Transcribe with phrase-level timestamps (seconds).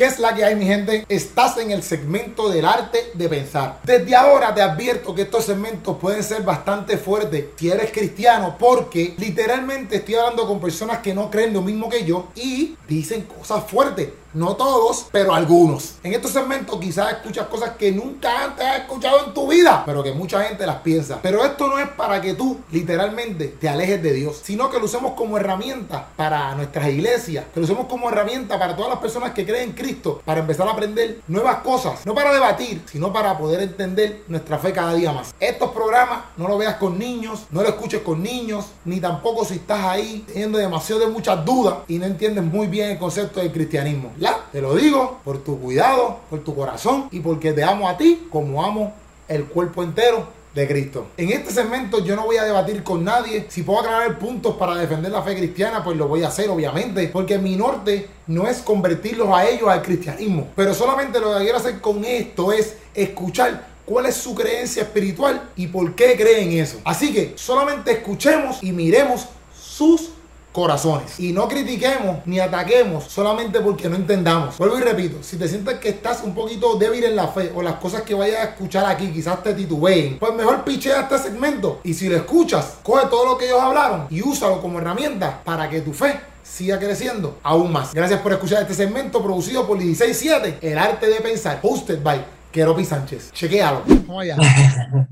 [0.00, 1.04] ¿Qué es la que hay, mi gente?
[1.10, 3.80] Estás en el segmento del arte de pensar.
[3.84, 9.12] Desde ahora te advierto que estos segmentos pueden ser bastante fuertes si eres cristiano, porque
[9.18, 13.62] literalmente estoy hablando con personas que no creen lo mismo que yo y dicen cosas
[13.70, 14.08] fuertes.
[14.32, 15.96] No todos, pero algunos.
[16.04, 20.04] En estos segmentos quizás escuchas cosas que nunca antes has escuchado en tu vida, pero
[20.04, 21.18] que mucha gente las piensa.
[21.20, 24.84] Pero esto no es para que tú literalmente te alejes de Dios, sino que lo
[24.84, 29.32] usemos como herramienta para nuestras iglesias, que lo usemos como herramienta para todas las personas
[29.32, 33.36] que creen en Cristo, para empezar a aprender nuevas cosas, no para debatir, sino para
[33.36, 35.34] poder entender nuestra fe cada día más.
[35.40, 39.54] Estos programas no lo veas con niños, no lo escuches con niños, ni tampoco si
[39.54, 43.50] estás ahí teniendo demasiado de muchas dudas y no entiendes muy bien el concepto del
[43.50, 44.12] cristianismo.
[44.52, 48.26] Te lo digo por tu cuidado, por tu corazón y porque te amo a ti
[48.30, 48.92] como amo
[49.28, 51.06] el cuerpo entero de Cristo.
[51.16, 53.46] En este segmento yo no voy a debatir con nadie.
[53.48, 57.06] Si puedo aclarar puntos para defender la fe cristiana, pues lo voy a hacer, obviamente.
[57.06, 60.48] Porque mi norte no es convertirlos a ellos al cristianismo.
[60.56, 65.50] Pero solamente lo que quiero hacer con esto es escuchar cuál es su creencia espiritual
[65.54, 66.78] y por qué creen eso.
[66.84, 69.26] Así que solamente escuchemos y miremos
[69.56, 70.10] sus
[70.52, 71.18] corazones.
[71.20, 74.58] Y no critiquemos ni ataquemos solamente porque no entendamos.
[74.58, 77.62] Vuelvo y repito, si te sientes que estás un poquito débil en la fe o
[77.62, 81.80] las cosas que vayas a escuchar aquí quizás te titubeen, pues mejor pichea este segmento
[81.84, 85.68] y si lo escuchas, coge todo lo que ellos hablaron y úsalo como herramienta para
[85.68, 87.94] que tu fe siga creciendo aún más.
[87.94, 92.84] Gracias por escuchar este segmento producido por 167, El Arte de Pensar, hosted by Keropi
[92.84, 93.32] Sánchez.
[93.32, 93.82] Chequealo.
[93.86, 94.36] Vamos allá.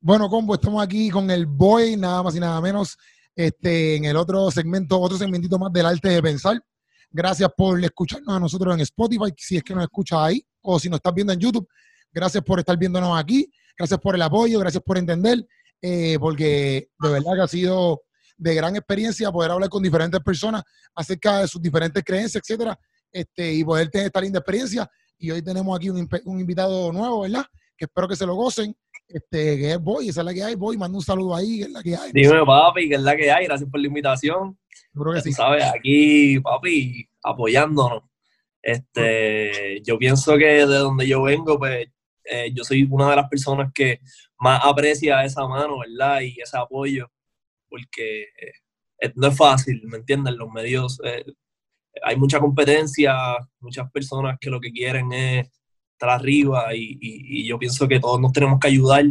[0.00, 2.96] bueno, combo, estamos aquí con el boy, nada más y nada menos
[3.34, 6.60] este, en el otro segmento, otro segmentito más del arte de pensar.
[7.10, 10.88] Gracias por escucharnos a nosotros en Spotify, si es que nos escuchas ahí, o si
[10.88, 11.68] nos estás viendo en YouTube.
[12.12, 15.44] Gracias por estar viéndonos aquí, gracias por el apoyo, gracias por entender,
[15.80, 18.02] eh, porque de verdad que ha sido
[18.36, 20.62] de gran experiencia poder hablar con diferentes personas
[20.94, 22.78] acerca de sus diferentes creencias, etcétera,
[23.12, 24.88] este, y poder tener esta linda experiencia.
[25.18, 27.44] Y hoy tenemos aquí un, un invitado nuevo, ¿verdad?
[27.76, 28.74] Que espero que se lo gocen
[29.12, 31.64] este, que es Boy, esa es la que hay, Boy, manda un saludo ahí, que
[31.64, 32.10] es la que hay.
[32.12, 34.58] Dime, papi, que es la que hay, gracias por la invitación.
[34.92, 35.32] Seguro que sí.
[35.32, 38.02] Sabes, aquí, papi, apoyándonos.
[38.62, 41.88] Este, yo pienso que de donde yo vengo, pues,
[42.24, 44.00] eh, yo soy una de las personas que
[44.38, 46.20] más aprecia esa mano, ¿verdad?
[46.20, 47.10] Y ese apoyo,
[47.68, 50.36] porque eh, no es fácil, ¿me entienden?
[50.36, 51.24] Los medios, eh,
[52.02, 53.14] hay mucha competencia,
[53.60, 55.48] muchas personas que lo que quieren es
[56.00, 59.04] estar arriba y, yo pienso que todos nos tenemos que ayudar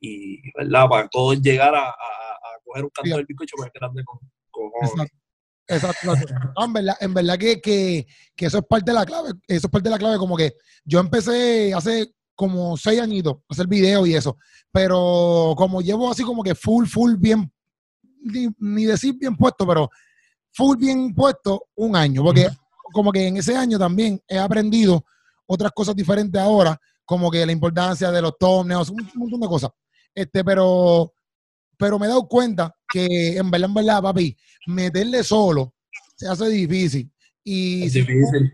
[0.00, 0.88] y, ¿verdad?
[0.88, 1.94] Para todos llegar a,
[2.64, 4.18] coger un canto del bizcocho más grande con,
[5.66, 6.12] Exacto.
[6.56, 8.06] en verdad, en verdad que, que,
[8.38, 9.30] eso es parte de la clave.
[9.46, 10.18] Eso es parte de la clave.
[10.18, 10.54] Como que
[10.84, 14.36] yo empecé hace como seis añitos a hacer videos y eso.
[14.72, 17.52] Pero como llevo así como que full, full bien,
[18.58, 19.88] ni, decir bien puesto, pero
[20.52, 22.24] full bien puesto un año.
[22.24, 22.48] Porque
[22.92, 25.04] como que en ese año también he aprendido
[25.50, 29.70] otras cosas diferentes ahora, como que la importancia de los thumbnails, un, montón de cosas.
[30.14, 31.12] Este, pero,
[31.76, 34.36] pero me he dado cuenta que en verdad, en verdad, papi,
[34.68, 35.74] meterle solo
[36.14, 37.10] se hace difícil.
[37.42, 38.52] Y es difícil.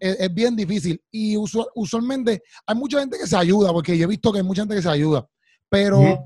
[0.00, 1.00] Es, bien difícil.
[1.12, 4.62] Y usualmente hay mucha gente que se ayuda, porque yo he visto que hay mucha
[4.62, 5.28] gente que se ayuda.
[5.68, 6.24] Pero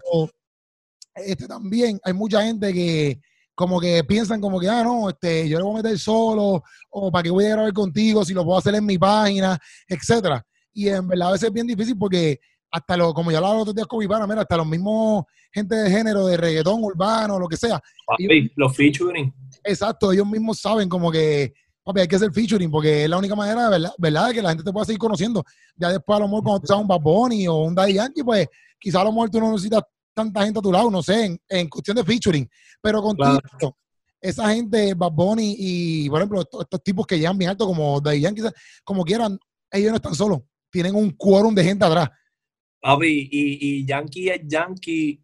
[1.17, 3.21] este, también hay mucha gente que,
[3.59, 7.11] como que piensan como que, ah, no, este, yo le voy a meter solo, o
[7.11, 9.59] para qué voy a grabar contigo, si lo puedo hacer en mi página,
[9.89, 10.47] etcétera.
[10.73, 12.39] Y en verdad a veces es bien difícil porque
[12.71, 15.25] hasta lo, como ya hablaba los otros días con mi pana, mira, hasta los mismos
[15.51, 17.83] gente de género, de reggaetón urbano, lo que sea.
[18.07, 19.35] Papi, los featuring.
[19.65, 21.53] Exacto, ellos mismos saben como que,
[21.83, 23.93] papi, hay que hacer featuring porque es la única manera, de ¿verdad?
[23.99, 24.29] ¿verdad?
[24.29, 25.43] De que la gente te pueda seguir conociendo.
[25.75, 28.23] Ya después a lo mejor cuando tú seas un Bad Bunny o un Daddy Yankee,
[28.23, 28.47] pues
[28.79, 29.83] quizás a lo mejor tú no necesitas
[30.19, 32.49] tanta gente a tu lado, no sé, en, cuestión de featuring,
[32.83, 33.39] pero contigo,
[34.21, 38.21] esa gente, Bad Bunny y, por ejemplo, estos, tipos que llegan bien alto, como de
[38.21, 38.43] Yankee,
[38.83, 39.39] como quieran,
[39.71, 40.41] ellos no están solos,
[40.71, 42.09] tienen un quórum de gente atrás.
[42.81, 45.23] Papi, y, y Yankee es Yankee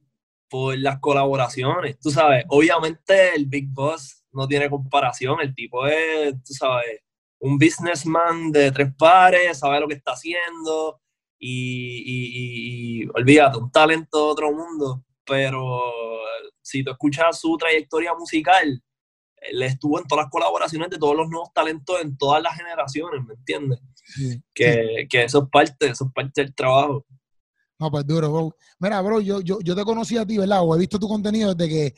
[0.48, 6.34] por las colaboraciones, tú sabes, obviamente el Big Boss no tiene comparación, el tipo es,
[6.44, 7.00] tú sabes,
[7.40, 11.00] un businessman de tres pares, sabe lo que está haciendo,
[11.46, 15.82] y, y, olvídate, un talento de otro mundo, pero
[16.62, 18.82] si tú escuchas su trayectoria musical,
[19.36, 23.22] él estuvo en todas las colaboraciones de todos los nuevos talentos en todas las generaciones,
[23.26, 23.78] ¿me entiendes?
[24.54, 27.04] Que, eso es parte, eso es parte del trabajo.
[27.78, 28.56] No, pues duro, bro.
[28.78, 30.60] Mira, bro, yo, yo, yo te conocí a ti, ¿verdad?
[30.62, 31.94] O he visto tu contenido desde que,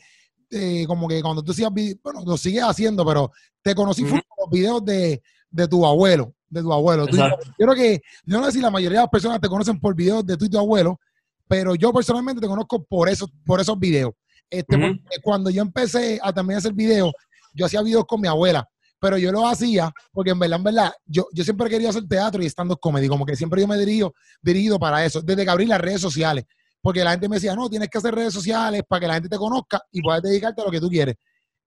[0.49, 1.71] eh, como que cuando tú sigas,
[2.03, 6.61] bueno, lo sigues haciendo, pero te conocí por los videos de, de tu abuelo de
[6.61, 7.07] tu abuelo.
[7.07, 9.95] yo creo que, yo no sé si la mayoría de las personas te conocen por
[9.95, 10.99] videos de tu y tu abuelo,
[11.47, 14.13] pero yo personalmente te conozco por, eso, por esos videos.
[14.49, 14.77] Este,
[15.23, 17.11] Cuando yo empecé a también hacer videos,
[17.53, 18.67] yo hacía videos con mi abuela,
[18.99, 22.41] pero yo lo hacía porque en verdad, en verdad, yo, yo siempre quería hacer teatro
[22.41, 25.65] y estando comedy, como que siempre yo me dirijo, dirigido para eso, desde que abrí
[25.65, 26.45] las redes sociales,
[26.81, 29.29] porque la gente me decía, no, tienes que hacer redes sociales para que la gente
[29.29, 31.15] te conozca y puedas dedicarte a lo que tú quieres.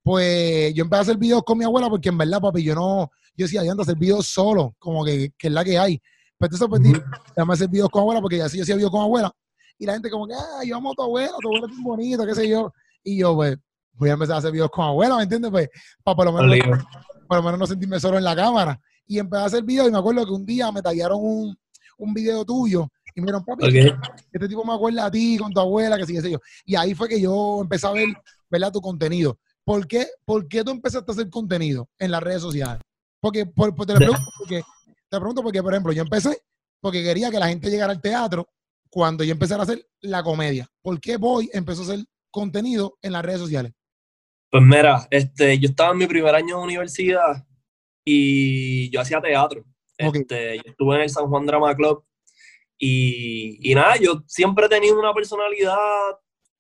[0.03, 3.11] Pues yo empecé a hacer videos con mi abuela porque en verdad, papi, yo no,
[3.37, 6.01] yo decía, yo ando a hacer videos solo, como que, que es la que hay.
[6.39, 6.93] Pero te sorprendí,
[7.37, 9.35] déjame hacer videos con abuela porque así yo hacía videos con abuela
[9.81, 11.85] y la gente como que, ah, yo amo a tu abuela, tu abuela es muy
[11.85, 12.71] bonito, qué sé yo.
[13.03, 13.57] Y yo, pues,
[13.95, 15.51] voy a empezar a hacer videos con abuela, ¿me entiendes?
[15.51, 15.71] Pues,
[16.05, 16.85] para por lo menos,
[17.27, 18.79] por lo menos no sentirme solo en la cámara.
[19.07, 21.59] Y empecé a hacer videos y me acuerdo que un día me tallaron un,
[21.97, 23.91] un video tuyo y me dijeron, papi,
[24.31, 26.39] este tipo me acuerda a ti, con tu abuela, que sí, qué sé yo.
[26.67, 28.09] Y ahí fue que yo empecé a ver,
[28.51, 28.71] ¿verdad?
[28.71, 29.39] Tu contenido.
[29.71, 32.83] ¿Por qué, ¿Por qué tú empezaste a hacer contenido en las redes sociales?
[33.21, 34.63] Porque, por, te, pregunto porque,
[35.09, 36.43] te pregunto porque, por ejemplo, yo empecé
[36.81, 38.49] porque quería que la gente llegara al teatro
[38.89, 40.69] cuando yo empecé a hacer la comedia.
[40.83, 43.73] ¿Por qué Boy empezó a hacer contenido en las redes sociales?
[44.51, 47.47] Pues mira, este, yo estaba en mi primer año de universidad
[48.05, 49.65] y yo hacía teatro.
[49.97, 52.05] Este, yo estuve en el San Juan Drama Club
[52.77, 55.77] y, y, nada, yo siempre he tenido una personalidad,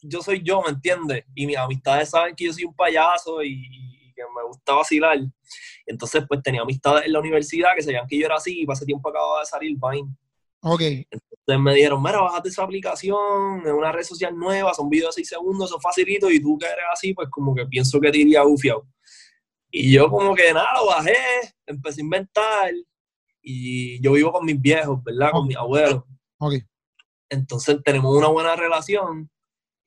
[0.02, 1.24] yo soy yo, ¿me entiendes?
[1.34, 5.18] Y mis amistades saben que yo soy un payaso y, y que me gusta vacilar.
[5.86, 8.86] Entonces, pues tenía amistades en la universidad que sabían que yo era así y ese
[8.86, 10.14] tiempo acababa de salir Vine.
[10.62, 10.80] Ok.
[10.80, 15.22] Entonces me dijeron, mira, bájate esa aplicación, es una red social nueva, son videos de
[15.22, 18.18] 6 segundos, son facilitos, y tú que eres así, pues como que pienso que te
[18.18, 18.86] iría bufiado.
[19.70, 21.16] Y yo como que nada, lo bajé,
[21.66, 22.72] empecé a inventar,
[23.42, 25.30] y yo vivo con mis viejos, ¿verdad?
[25.32, 26.04] Con mis abuelos.
[26.38, 26.54] Ok.
[27.30, 29.30] Entonces tenemos una buena relación,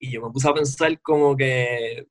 [0.04, 2.06] y yo me puse a pensar como que,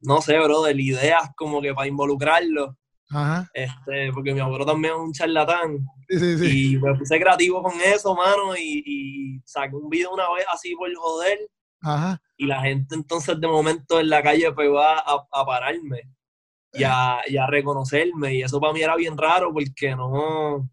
[0.00, 2.76] no sé, bro, de ideas como que para involucrarlo.
[3.10, 3.48] Ajá.
[3.54, 5.78] Este, porque mi abuelo también es un charlatán.
[6.10, 6.72] Sí, sí, sí.
[6.74, 10.74] Y me puse creativo con eso, mano, y, y saqué un video una vez así
[10.74, 11.38] por joder.
[11.80, 12.20] Ajá.
[12.36, 16.02] Y la gente entonces de momento en la calle pegó a, a, pararme
[16.74, 18.34] y a, y a, reconocerme.
[18.34, 20.68] Y eso para mí era bien raro porque no,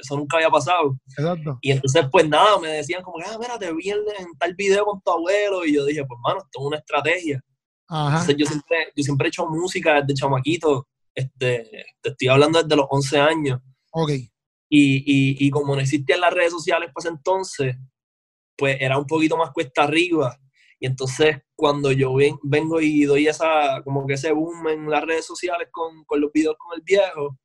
[0.00, 0.98] eso nunca había pasado.
[1.08, 1.58] Exacto.
[1.60, 3.98] Y entonces pues nada, me decían como, ah, mira, te vi en,
[4.38, 5.64] tal video con tu abuelo.
[5.64, 7.40] Y yo dije, pues mano, esto es una estrategia.
[7.88, 8.20] Ajá.
[8.20, 10.88] Entonces yo siempre, yo siempre he hecho música desde chamaquito.
[11.14, 13.60] Este, te estoy hablando desde los 11 años.
[13.92, 14.10] Ok.
[14.10, 14.28] Y,
[14.70, 17.74] y, y como no existían las redes sociales pues entonces,
[18.56, 20.38] pues era un poquito más cuesta arriba.
[20.80, 25.02] Y entonces cuando yo ven, vengo y doy esa, como que ese boom en las
[25.02, 27.36] redes sociales con, con los videos con el viejo,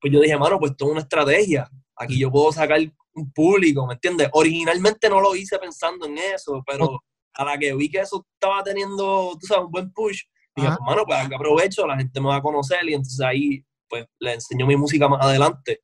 [0.00, 1.70] pues yo dije, mano, pues esto es una estrategia.
[1.96, 2.80] Aquí yo puedo sacar
[3.14, 4.28] un público, ¿me entiendes?
[4.32, 7.02] Originalmente no lo hice pensando en eso, pero
[7.32, 10.22] a la que vi que eso estaba teniendo, tú sabes, un buen push,
[10.54, 13.64] dije, pues, mano, pues que aprovecho, la gente me va a conocer y entonces ahí
[13.88, 15.82] pues le enseñó mi música más adelante.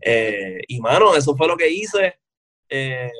[0.00, 2.20] Eh, y mano, eso fue lo que hice.
[2.68, 3.10] Eh,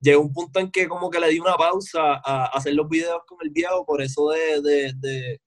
[0.00, 3.20] llegó un punto en que como que le di una pausa a, hacer los videos
[3.26, 5.40] con el viejo, por eso de, de, de,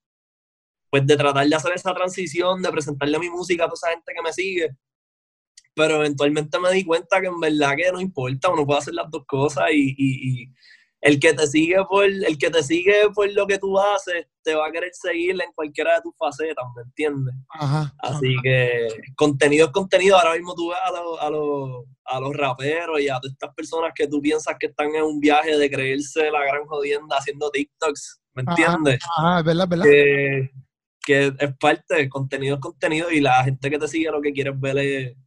[0.93, 4.13] pues de tratar de hacer esa transición, de presentarle mi música a toda esa gente
[4.15, 4.77] que me sigue.
[5.73, 9.09] Pero eventualmente me di cuenta que en verdad que no importa, uno puede hacer las
[9.09, 10.53] dos cosas y, y
[11.01, 14.53] el que te sigue por el que te sigue por lo que tú haces te
[14.53, 17.33] va a querer seguir en cualquiera de tus facetas ¿me entiendes?
[17.49, 22.33] Ajá, así que contenido es contenido ahora mismo tú ves a, a, los, a los
[22.37, 25.69] raperos y a todas estas personas que tú piensas que están en un viaje de
[25.71, 28.99] creerse la gran jodienda haciendo TikToks ¿me entiendes?
[29.17, 29.85] Ajá, es verdad, verdad.
[29.85, 30.51] Que,
[31.05, 34.31] que es parte del contenido es contenido y la gente que te sigue lo que
[34.31, 35.17] quiere ver es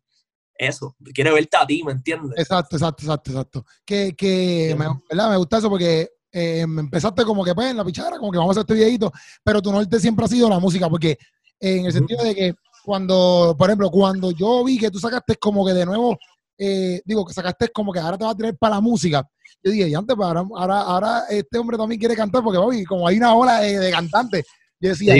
[0.58, 2.38] eso, quiere verte a ti, ¿me entiendes?
[2.38, 3.66] Exacto, exacto, exacto, exacto.
[3.84, 5.30] Que, que me, ¿verdad?
[5.30, 8.56] me gusta eso porque eh, empezaste como que pues en la pichara, como que vamos
[8.56, 9.12] a hacer este videito,
[9.44, 11.18] pero tu norte siempre ha sido la música, porque
[11.60, 15.66] en el sentido de que cuando, por ejemplo, cuando yo vi que tú sacaste como
[15.66, 16.18] que de nuevo,
[16.56, 19.28] eh, digo, que sacaste como que ahora te vas a tirar para la música,
[19.62, 23.08] yo dije, y antes, pues, ahora, ahora, ahora, este hombre también quiere cantar, porque como
[23.08, 24.44] hay una ola de, cantantes,
[24.80, 25.14] yo decía,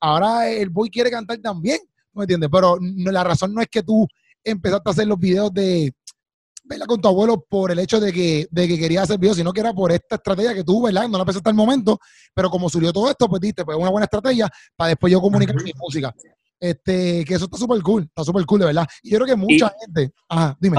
[0.00, 1.78] ahora el boy quiere cantar también,
[2.12, 2.48] ¿me entiendes?
[2.50, 4.06] Pero la razón no es que tú
[4.44, 5.92] empezaste a hacer los videos de,
[6.64, 6.86] ¿verdad?
[6.86, 9.60] Con tu abuelo por el hecho de que, de que quería hacer videos, sino que
[9.60, 11.08] era por esta estrategia que tú, ¿verdad?
[11.08, 11.98] No la pensaste al momento,
[12.34, 15.56] pero como surgió todo esto, pues diste, pues una buena estrategia para después yo comunicar
[15.62, 16.14] mi música.
[16.60, 18.86] Este, que eso está súper cool, está súper cool, de verdad.
[19.02, 20.78] Y yo creo que mucha gente, ajá, dime.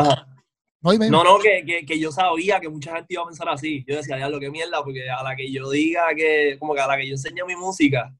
[0.82, 3.84] No, no, que, que, que, yo sabía que mucha gente iba a pensar así.
[3.86, 6.80] Yo decía, ya lo que mierda, porque a la que yo diga que, como que
[6.80, 8.14] a la que yo enseño mi música,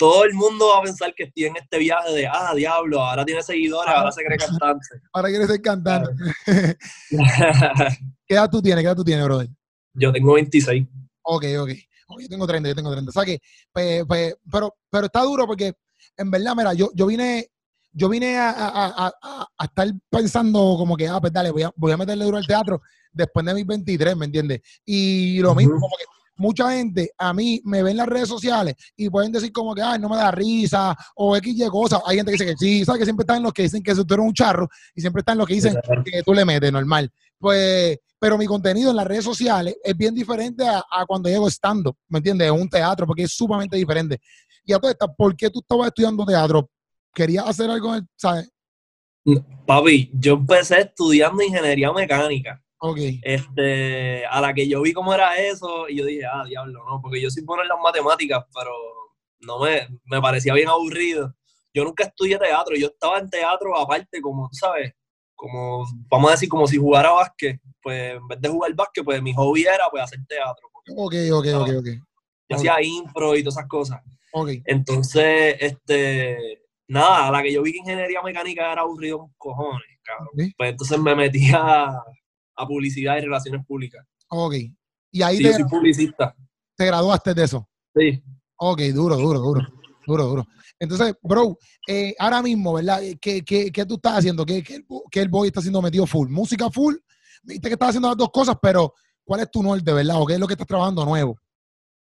[0.00, 3.24] todo el mundo va a pensar que estoy en este viaje de, ah, diablo, ahora
[3.24, 4.86] tiene seguidores, ahora se cree cantante.
[5.12, 6.10] Ahora quiere ser cantante.
[8.26, 8.82] ¿Qué edad tú tienes?
[8.82, 9.48] ¿Qué edad tú tienes, brother?
[9.92, 10.86] Yo tengo 26.
[11.22, 11.70] Ok, ok.
[12.18, 13.10] Yo tengo 30, yo tengo 30.
[13.10, 13.40] O sea que,
[13.72, 15.74] pues, pues, pero, pero está duro porque,
[16.16, 17.50] en verdad, mira, yo, yo vine,
[17.92, 21.72] yo vine a, a, a, a, estar pensando como que, ah, pues dale, voy a,
[21.76, 22.80] voy a meterle duro al teatro
[23.12, 24.60] después de mis 23, ¿me entiendes?
[24.84, 26.04] Y lo mismo, como que
[26.40, 29.82] mucha gente a mí me ve en las redes sociales y pueden decir como que,
[29.82, 32.00] ay, no me da risa o X y cosas.
[32.06, 33.00] Hay gente que dice que sí, ¿sabes?
[33.00, 35.46] Que siempre están los que dicen que tú eres un charro y siempre están los
[35.46, 37.10] que dicen que tú le metes normal.
[37.38, 41.96] Pues, pero mi contenido en las redes sociales es bien diferente a, cuando llego estando,
[42.08, 42.48] ¿me entiendes?
[42.48, 44.18] En un teatro, porque es sumamente diferente.
[44.64, 46.70] Y a todo esto, ¿por qué tú estabas estudiando teatro?
[47.14, 48.50] ¿Querías hacer algo, ¿sabes?
[49.66, 52.62] Papi, yo empecé estudiando ingeniería mecánica.
[52.78, 52.98] Ok.
[53.22, 57.00] Este, a la que yo vi cómo era eso, y yo dije, ah, diablo, no,
[57.02, 58.72] porque yo sí bueno en las matemáticas, pero
[59.40, 61.34] no me, me parecía bien aburrido.
[61.74, 64.92] Yo nunca estudié teatro, yo estaba en teatro aparte, como, sabes,
[65.34, 69.22] como, vamos a decir, como si jugara básquet, pues en vez de jugar básquet, pues
[69.22, 70.68] mi hobby era pues hacer teatro.
[70.96, 71.88] Ok, ok, ok, ok.
[72.48, 74.00] Yo hacía impro y todas esas cosas.
[74.32, 74.50] Ok.
[74.64, 80.28] Entonces, este, nada, la que yo vi que ingeniería mecánica era aburrido con cojones, cabrón.
[80.56, 82.02] Pues entonces me metí a,
[82.68, 84.04] publicidad y relaciones públicas.
[84.28, 84.54] Ok.
[85.12, 86.34] Y ahí te, yo soy publicista.
[86.76, 87.68] ¿Te graduaste de eso?
[87.96, 88.22] Sí.
[88.56, 89.66] Ok, duro, duro, duro.
[90.06, 90.46] Duro, duro.
[90.78, 91.56] Entonces, bro,
[91.86, 93.00] eh, ahora mismo, ¿verdad?
[93.20, 94.44] ¿Qué, qué, qué tú estás haciendo?
[94.44, 96.28] ¿Qué, qué, el boy está haciendo metido full?
[96.28, 96.96] ¿Música full?
[97.42, 98.94] Viste que estás haciendo las dos cosas, pero
[99.24, 100.20] ¿cuál es tu norte, verdad?
[100.20, 101.38] ¿O qué es lo que estás trabajando nuevo?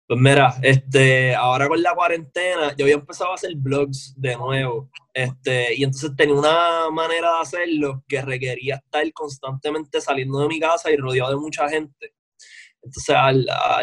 [0.09, 4.91] Pues mira, este, ahora con la cuarentena, yo había empezado a hacer blogs de nuevo.
[5.13, 10.59] Este, y entonces tenía una manera de hacerlo que requería estar constantemente saliendo de mi
[10.59, 12.15] casa y rodeado de mucha gente.
[12.81, 13.33] Entonces, a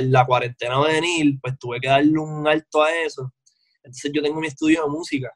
[0.01, 3.32] la, cuarentena venir, pues tuve que darle un alto a eso.
[3.84, 5.32] Entonces, yo tengo mi estudio de música,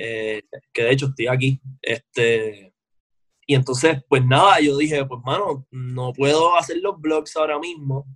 [0.00, 0.40] eh,
[0.72, 1.60] que de hecho estoy aquí.
[1.82, 2.72] Este,
[3.46, 8.06] y entonces, pues nada, yo dije, pues mano, no puedo hacer los blogs ahora mismo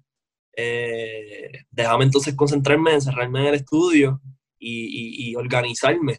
[0.57, 4.21] eh, déjame entonces concentrarme, encerrarme en el estudio
[4.59, 6.19] y, organizarme.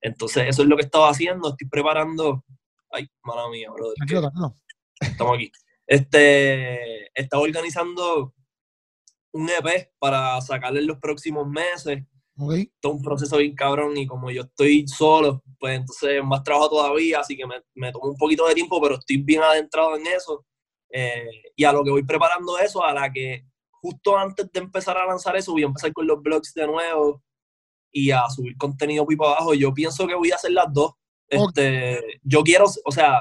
[0.00, 1.50] Entonces, eso es lo que estaba haciendo.
[1.50, 2.44] Estoy preparando.
[2.90, 3.96] Ay, mala mía, brother.
[5.00, 5.50] Estamos aquí.
[5.86, 8.34] Este, estaba organizando
[9.32, 12.04] un EP para sacarle en los próximos meses.
[12.80, 17.20] Todo un proceso bien cabrón y como yo estoy solo, pues entonces más trabajo todavía,
[17.20, 20.44] así que me, me tomo un poquito de tiempo, pero estoy bien adentrado en eso.
[20.90, 23.46] Eh, y a lo que voy preparando eso, a la que
[23.82, 27.22] justo antes de empezar a lanzar eso, voy a empezar con los blogs de nuevo
[27.90, 29.54] y a subir contenido pipa abajo.
[29.54, 30.92] Yo pienso que voy a hacer las dos.
[31.28, 33.20] Este, yo quiero, o sea,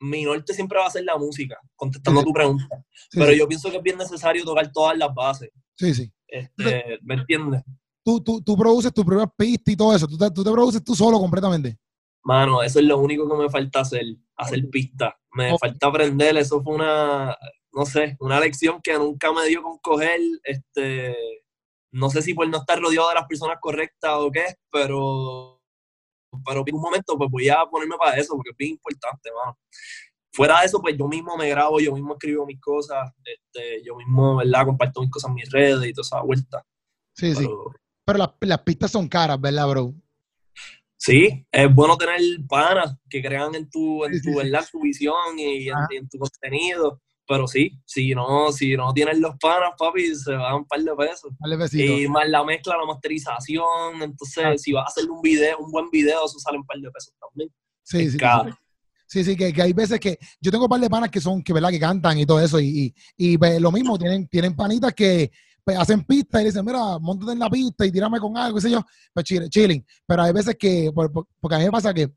[0.00, 2.84] mi norte siempre va a ser la música, contestando tu pregunta.
[3.10, 5.50] pero yo pienso que es bien necesario tocar todas las bases.
[5.74, 6.12] Sí, sí.
[6.28, 7.62] Este, ¿Me entiendes?
[8.04, 10.06] Tú, tú, tú, produces tu propia pista y todo eso.
[10.06, 11.78] Tú te, tú te produces tú solo completamente.
[12.24, 14.04] Mano, eso es lo único que me falta hacer,
[14.36, 15.16] hacer pista.
[15.32, 17.36] Me falta aprender, eso fue una,
[17.72, 21.16] no sé, una lección que nunca me dio con coger, este,
[21.92, 25.60] no sé si por no estar rodeado de las personas correctas o qué, pero,
[26.44, 29.58] pero en un momento pues voy a ponerme para eso, porque es bien importante, mano.
[30.34, 33.96] Fuera de eso, pues yo mismo me grabo, yo mismo escribo mis cosas, este, yo
[33.96, 34.64] mismo, ¿verdad?
[34.64, 36.64] Comparto mis cosas en mis redes y toda esa vuelta.
[37.14, 37.46] Sí, sí.
[38.06, 39.94] Pero las, las pistas son caras, ¿verdad, bro?
[41.04, 44.64] Sí, es bueno tener panas que crean en tu, en tu, ¿verdad?
[44.70, 47.02] tu visión y en, tu contenido.
[47.26, 50.94] Pero sí, si no, si no tienes los panas, papi, se van un par de
[50.94, 51.32] pesos.
[51.72, 54.02] y más la mezcla, la masterización.
[54.02, 56.90] Entonces, si vas a hacer un video, un buen video, eso sale un par de
[56.90, 57.50] pesos también.
[57.82, 58.18] Sí, sí.
[59.06, 61.52] Sí, sí, que, hay veces que yo tengo un par de panas que son, que
[61.52, 65.30] verdad, que cantan y todo eso, y, y, pues, lo mismo, tienen, tienen panitas que,
[65.62, 68.62] pues, hacen pistas y dicen, mira, montate en la pista y tírame con algo, qué
[68.62, 69.84] sé yo, pues chilling.
[70.06, 72.10] Pero hay veces que, porque a mí me pasa que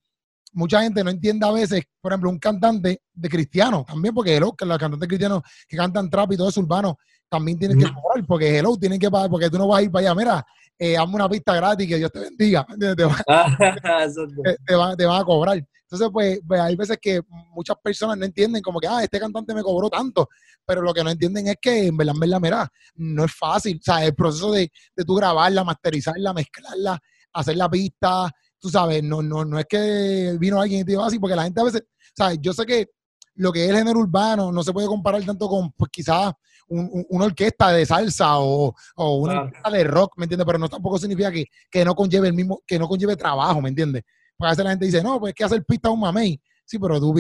[0.53, 4.53] mucha gente no entiende a veces, por ejemplo, un cantante de cristiano, también porque hello,
[4.53, 6.97] que los cantantes cristianos que cantan trap y todo eso urbano,
[7.29, 9.91] también tienen que cobrar, porque hello, tienen que pagar, porque tú no vas a ir
[9.91, 10.45] para allá, mira,
[10.77, 13.15] eh, hazme una pista gratis, que Dios te bendiga, te, van,
[14.97, 15.57] te, van, a cobrar.
[15.57, 17.21] Entonces, pues, pues, hay veces que
[17.53, 20.27] muchas personas no entienden como que, ah, este cantante me cobró tanto,
[20.65, 23.77] pero lo que no entienden es que, en verdad, en verdad, mira, no es fácil.
[23.77, 26.99] O sea, el proceso de, de tú grabarla, masterizarla, mezclarla,
[27.33, 31.03] hacer la pista, tú sabes, no, no, no es que vino alguien y te dijo
[31.03, 31.83] así, porque la gente a veces,
[32.15, 32.39] ¿sabes?
[32.41, 32.89] Yo sé que
[33.35, 36.33] lo que es el género urbano no se puede comparar tanto con, pues quizás,
[36.67, 40.45] una orquesta de salsa o, una orquesta de rock, ¿me entiendes?
[40.45, 43.69] Pero no tampoco significa que, que, no conlleve el mismo, que no conlleve trabajo, ¿me
[43.69, 44.03] entiendes?
[44.35, 46.41] Porque a veces la gente dice, no, pues es que hacer pista un mamey.
[46.65, 47.13] Sí, pero tú,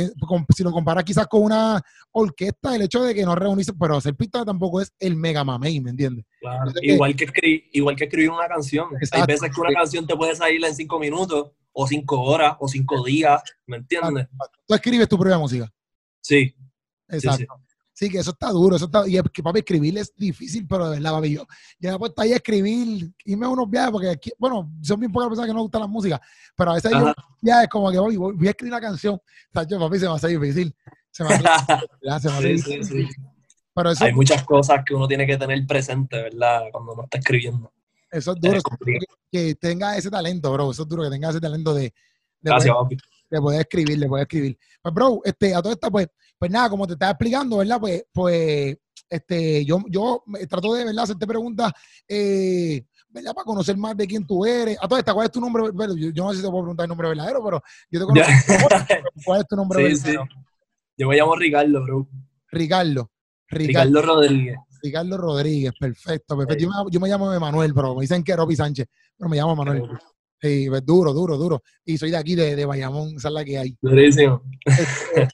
[0.55, 1.79] si lo comparas quizás con una
[2.11, 5.79] orquesta, el hecho de que no reunirse, pero hacer pista tampoco es el mega mamey,
[5.79, 6.25] ¿me entiendes?
[6.39, 8.87] Claro, igual, que escribir, igual que escribir una canción.
[9.11, 12.67] Hay veces que una canción te puede salir en cinco minutos, o cinco horas, o
[12.67, 14.27] cinco días, ¿me entiendes?
[14.65, 15.71] Tú escribes tu propia música.
[16.21, 16.55] Sí.
[17.09, 17.37] Exacto.
[17.37, 20.89] Sí, que eso está duro, eso está, y es que papi, escribir es difícil, pero
[20.89, 21.47] de verdad, papi, yo,
[21.79, 25.11] yo me puesto ahí a escribir, irme a unos viajes, porque, aquí, bueno, son bien
[25.11, 26.21] pocas personas que no gustan la música,
[26.55, 29.19] pero a veces hay viajes como que voy, voy, a escribir una canción,
[29.69, 30.75] yo, papi, se me hace difícil,
[31.09, 31.43] se me hace,
[32.01, 32.83] se me hace sí, difícil.
[32.85, 33.21] Sí, sí.
[33.75, 36.63] Pero hay muchas cosas que uno tiene que tener presente, ¿verdad?
[36.71, 37.73] Cuando uno está escribiendo.
[38.09, 38.59] Eso es duro,
[39.29, 40.71] que, tenga ese talento, bro.
[40.71, 41.91] Eso es duro, que tenga ese talento de, de,
[42.41, 42.97] Gracias, poder,
[43.29, 44.57] de poder escribir, de poder escribir.
[44.81, 47.79] Pues, bro, este, a toda esta, pues, pues nada, como te estaba explicando, ¿verdad?
[47.79, 48.77] Pues, pues,
[49.09, 51.03] este, yo, yo trato de, ¿verdad?
[51.03, 51.71] Hacerte preguntas,
[52.07, 53.33] eh, ¿verdad?
[53.33, 54.77] Para conocer más de quién tú eres.
[54.81, 55.63] A toda esta, ¿cuál es tu nombre?
[55.97, 58.53] Yo, yo no sé si te puedo preguntar el nombre verdadero, pero yo te conozco.
[59.25, 60.27] ¿Cuál es tu nombre verdadero?
[60.97, 62.07] Yo me llamo Ricardo, bro.
[62.51, 63.11] Ricardo.
[63.47, 64.57] Ricardo, Rodríguez.
[64.81, 66.89] Ricardo Rodríguez, perfecto, perfecto.
[66.91, 68.87] Yo, me, llamo Emanuel, pero me dicen que Ropi Sánchez,
[69.17, 69.83] pero me llamo Manuel.
[70.39, 71.63] Sí, pues, duro, duro, duro.
[71.83, 73.77] Y soy de aquí, de, de Bayamón, esa es la que hay.
[73.81, 74.43] Durísimo.
[74.65, 75.27] Este,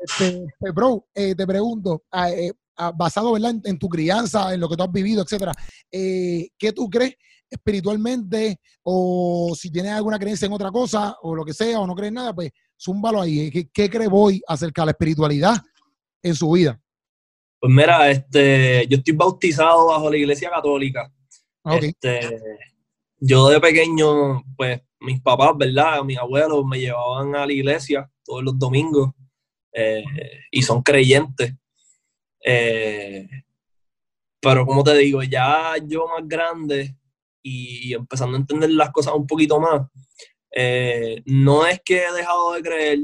[0.00, 4.68] este, este, bro, eh, te pregunto, ah, eh, ah, basado En, tu crianza, en lo
[4.68, 5.52] que tú has vivido, etcétera,
[5.90, 7.16] eh, ¿qué tú crees
[7.50, 11.96] espiritualmente o si tienes alguna creencia en otra cosa o lo que sea o no
[11.96, 13.50] crees nada, pues zúmbalo ahí.
[13.50, 15.56] ¿Qué, qué cree hoy acerca de la espiritualidad
[16.22, 16.80] en su vida?
[17.58, 21.12] Pues mira, este, yo estoy bautizado bajo la iglesia católica.
[21.64, 22.20] Este,
[23.18, 26.02] yo de pequeño, pues mis papás, ¿verdad?
[26.04, 29.10] Mis abuelos me llevaban a la iglesia todos los domingos
[29.72, 30.04] eh,
[30.50, 31.54] y son creyentes.
[32.44, 33.28] Eh,
[34.40, 36.96] pero como te digo, ya yo más grande
[37.42, 39.82] y, empezando a entender las cosas un poquito más,
[40.50, 42.98] eh, no es que he dejado de creer,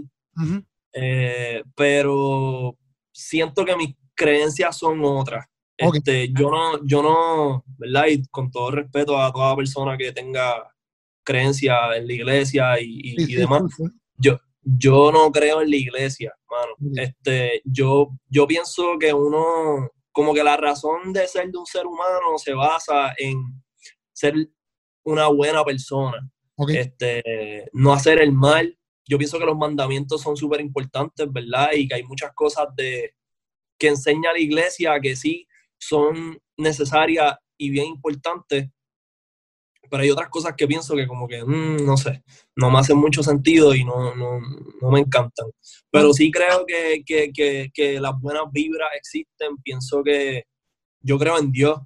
[1.74, 2.76] pero
[3.12, 5.46] siento que mis creencias son otras.
[5.76, 8.06] Este, yo no, yo no, ¿verdad?
[8.08, 10.74] Y con todo respeto a toda persona que tenga
[11.22, 13.62] creencia en la iglesia y, demás,
[14.16, 16.74] yo, yo no creo en la iglesia, mano.
[16.96, 21.86] Este, yo, yo pienso que uno, como que la razón de ser de un ser
[21.86, 23.40] humano se basa en
[24.12, 24.34] ser
[25.04, 26.18] una buena persona.
[26.68, 28.76] Este, no hacer el mal.
[29.08, 31.70] Yo pienso que los mandamientos son súper importantes, ¿verdad?
[31.74, 33.14] Y que hay muchas cosas de,
[33.78, 35.46] que enseña la iglesia que sí
[35.78, 38.68] son necesarias y bien importantes,
[39.90, 42.22] pero hay otras cosas que pienso que como que, mm, no sé,
[42.54, 44.40] no me hacen mucho sentido y no, no,
[44.80, 45.46] no me encantan.
[45.90, 50.44] Pero sí creo que, que, que, que, las buenas vibras existen, pienso que
[51.00, 51.78] yo creo en Dios,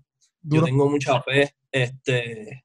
[0.42, 2.64] yo tengo mucha fe, este,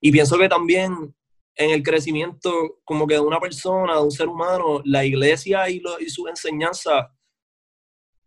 [0.00, 1.14] y pienso que también
[1.56, 5.80] en el crecimiento como que de una persona, de un ser humano, la iglesia y,
[5.80, 7.06] lo, y sus enseñanzas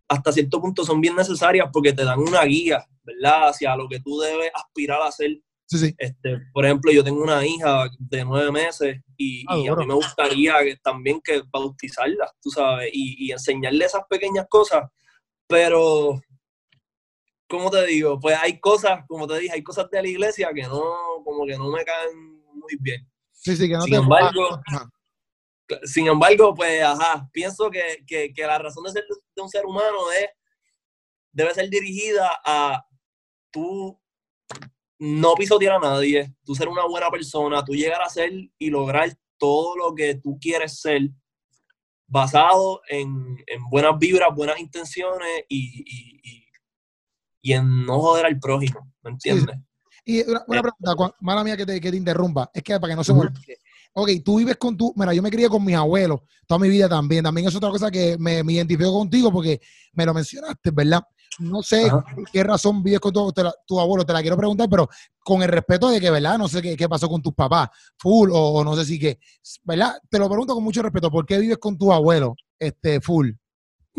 [0.08, 3.50] hasta cierto punto son bien necesarias porque te dan una guía, ¿verdad?
[3.50, 5.38] Hacia lo que tú debes aspirar a hacer.
[5.68, 5.96] Sí, sí.
[5.98, 9.94] Este, por ejemplo, yo tengo una hija de nueve meses y, ah, a mí me
[9.96, 14.90] gustaría que, también que bautizarla, tú sabes, y, enseñarle esas pequeñas cosas,
[15.46, 16.22] pero,
[17.50, 18.18] ¿cómo te digo?
[18.18, 21.58] Pues hay cosas, como te dije, hay cosas de la iglesia que no, como que
[21.58, 23.06] no me caen muy bien.
[23.34, 24.62] Sí, sí, que no Sin embargo,
[25.84, 30.30] sin embargo, pues, ajá, pienso que, la razón de ser de un ser humano es,
[31.34, 32.86] debe ser dirigida a
[33.52, 34.00] tú
[35.00, 39.16] no pisotear a nadie, tú ser una buena persona, tú llegar a ser y lograr
[39.38, 41.10] todo lo que tú quieres ser
[42.08, 43.38] basado en,
[43.70, 45.86] buenas vibras, buenas intenciones y,
[47.44, 49.56] en no joder al prójimo, ¿me entiendes?
[50.04, 52.96] Y una, eh, pregunta, mala mía que te, que te interrumpa, es que para que
[52.96, 53.22] no se me
[53.94, 56.88] ok, tú vives con tu, mira, yo me crié con mis abuelos toda mi vida
[56.88, 59.60] también, también es otra cosa que me, me identifico contigo porque
[59.94, 61.04] me lo mencionaste, ¿verdad?
[61.40, 61.90] No sé
[62.32, 63.34] qué razón vives con tu,
[63.66, 64.88] tu, abuelo, te la quiero preguntar, pero
[65.20, 66.38] con el respeto de que, ¿verdad?
[66.38, 69.20] No sé qué, qué pasó con tus papás, full, o, no sé si qué,
[69.64, 70.00] ¿verdad?
[70.10, 73.32] Te lo pregunto con mucho respeto, ¿por qué vives con tu abuelo, este, full?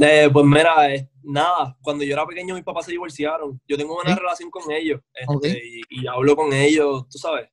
[0.00, 0.74] Eh, pues mira,
[1.22, 5.00] nada, cuando yo era pequeño mis papás se divorciaron, yo tengo una relación con ellos
[5.12, 7.48] este, y, y, hablo con ellos, tú sabes,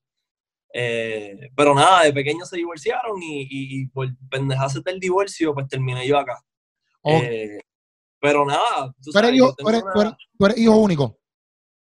[0.78, 6.06] eh, pero nada, de pequeños se divorciaron y, y, por pendejadas del divorcio, pues terminé
[6.06, 6.44] yo acá.
[7.06, 7.60] Eh,
[8.26, 8.94] pero nada.
[9.02, 9.12] ¿Tú,
[10.40, 11.18] eres hijo, único?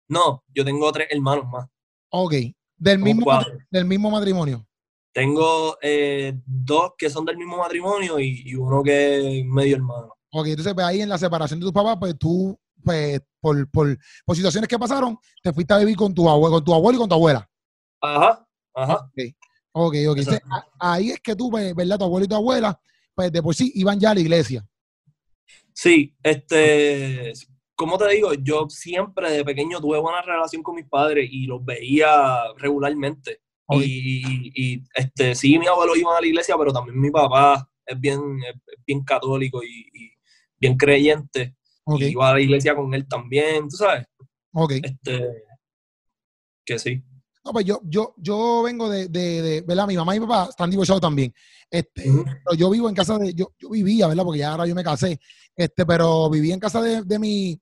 [0.08, 1.66] No, yo tengo tres hermanos más.
[2.10, 2.34] Ok.
[2.76, 3.24] ¿Del, mismo,
[3.70, 4.66] del mismo matrimonio?
[5.12, 10.14] Tengo eh, dos que son del mismo matrimonio y, uno que es medio hermano.
[10.30, 13.98] Ok, entonces pues, ahí en la separación de tus papás, pues tú, pues, por, por,
[14.26, 17.00] por situaciones que pasaron, te fuiste a vivir con tu abuelo, con tu abuelo y
[17.00, 17.48] con tu abuela.
[18.02, 19.10] Ajá, Ajá.
[19.72, 20.18] Ok, ok.
[20.78, 21.98] ahí es que tú, pues, ¿verdad?
[21.98, 22.78] Tu abuelo y tu abuela,
[23.14, 24.66] pues de por sí iban ya a la iglesia.
[25.76, 27.34] Sí, este,
[27.74, 31.62] como te digo, yo siempre de pequeño tuve buena relación con mis padres y los
[31.62, 33.42] veía regularmente.
[33.82, 38.20] Y, este, sí, mi abuelo iba a la iglesia, pero también mi papá es bien,
[38.86, 40.12] bien católico y,
[40.58, 41.56] bien creyente.
[41.86, 44.06] Y iba a la iglesia con él también, ¿tú sabes?
[44.54, 44.72] Ok.
[44.82, 45.44] Este,
[46.64, 47.02] que sí.
[47.46, 49.86] No, pues yo, yo, yo vengo de, de, ¿verdad?
[49.86, 51.32] Mi mamá y mi papá están divorciados también.
[51.70, 52.02] Este,
[52.44, 54.24] pero yo vivo en casa de, yo, yo vivía, ¿verdad?
[54.24, 55.20] Porque ya ahora yo me casé.
[55.54, 57.60] Este, pero vivía en casa de, de mi,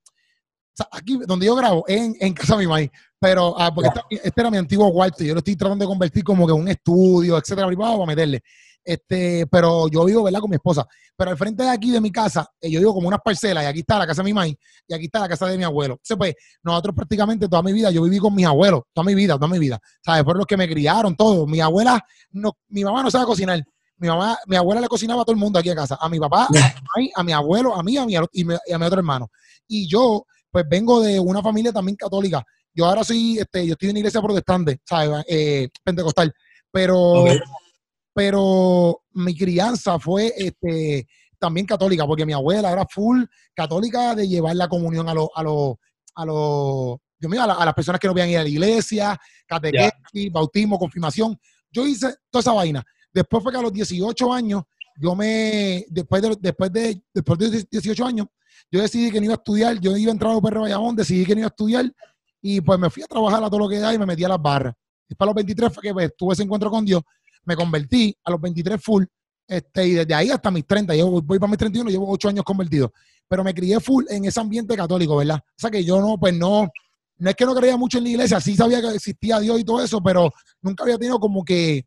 [0.90, 2.90] aquí donde yo grabo, en, en casa de mi maíz.
[3.20, 6.24] Pero, ah, porque este, este, era mi antiguo cuarto, yo lo estoy tratando de convertir
[6.24, 8.42] como que un estudio, etcétera, privado, para meterle.
[8.84, 10.40] Este, pero yo vivo, ¿verdad?
[10.40, 10.86] Con mi esposa.
[11.16, 13.66] Pero al frente de aquí de mi casa, eh, yo vivo como unas parcelas, y
[13.66, 15.94] aquí está la casa de mi maíz, y aquí está la casa de mi abuelo.
[15.94, 19.34] Entonces, pues, nosotros prácticamente toda mi vida, yo viví con mis abuelos, toda mi vida,
[19.34, 19.78] toda mi vida.
[20.04, 20.24] ¿Sabes?
[20.24, 21.46] Fueron los que me criaron, todo.
[21.46, 23.62] Mi abuela, no, mi mamá no sabe cocinar.
[23.96, 25.96] Mi mamá, mi abuela le cocinaba a todo el mundo aquí en casa.
[26.00, 28.84] A mi papá, a mi, a mi abuelo, a mí, a mi, y, a mi
[28.84, 29.30] otro hermano.
[29.68, 32.44] Y yo, pues vengo de una familia también católica.
[32.74, 35.24] Yo ahora soy, este, yo estoy en iglesia protestante, ¿sabes?
[35.28, 36.34] Eh, pentecostal.
[36.72, 37.24] Pero,
[38.14, 41.06] pero mi crianza fue este,
[41.38, 43.24] también católica, porque mi abuela era full
[43.54, 45.74] católica de llevar la comunión a los, a los,
[46.14, 46.98] a los,
[47.38, 51.38] a, las personas que no veían ir a la iglesia, catequesis, bautismo, confirmación.
[51.70, 52.84] Yo hice toda esa vaina.
[53.12, 54.62] Después fue que a los 18 años,
[54.96, 58.26] yo me, después de, después de, después de 18 años,
[58.70, 61.26] yo decidí que no iba a estudiar, yo iba a entrar a Perro Bayamón, decidí
[61.26, 61.92] que no iba a estudiar
[62.40, 64.28] y pues me fui a trabajar a todo lo que da y me metí a
[64.28, 64.74] las barras.
[65.08, 67.02] Y para los 23 fue que pues, tuve ese encuentro con Dios,
[67.44, 69.04] me convertí a los 23 full
[69.46, 72.44] este, y desde ahí hasta mis 30, yo voy para mis 31, llevo 8 años
[72.44, 72.92] convertido,
[73.28, 75.36] pero me crié full en ese ambiente católico, ¿verdad?
[75.36, 76.68] O sea que yo no, pues no,
[77.18, 79.64] no es que no creía mucho en la iglesia, sí sabía que existía Dios y
[79.64, 80.30] todo eso, pero
[80.62, 81.86] nunca había tenido como que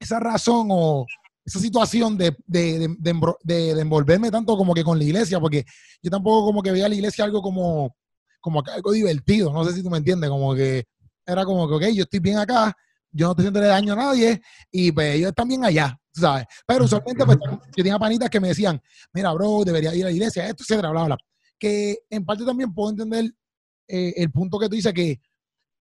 [0.00, 1.06] esa razón o,
[1.44, 5.64] esa situación de, de, de, envolverme tanto como que con la iglesia, porque
[6.02, 7.96] yo tampoco como que veía la iglesia algo como,
[8.40, 10.84] como algo divertido, no sé si tú me entiendes, como que
[11.26, 12.76] era como que, ok, yo estoy bien acá,
[13.12, 16.46] yo no estoy haciendo daño a nadie y pues ellos están bien allá, ¿sabes?
[16.66, 18.80] Pero usualmente pues, yo tenía panitas que me decían,
[19.12, 21.18] mira, bro, debería ir a la iglesia, esto, etcétera, bla, bla.
[21.58, 23.32] Que en parte también puedo entender
[23.88, 25.20] eh, el punto que tú dices que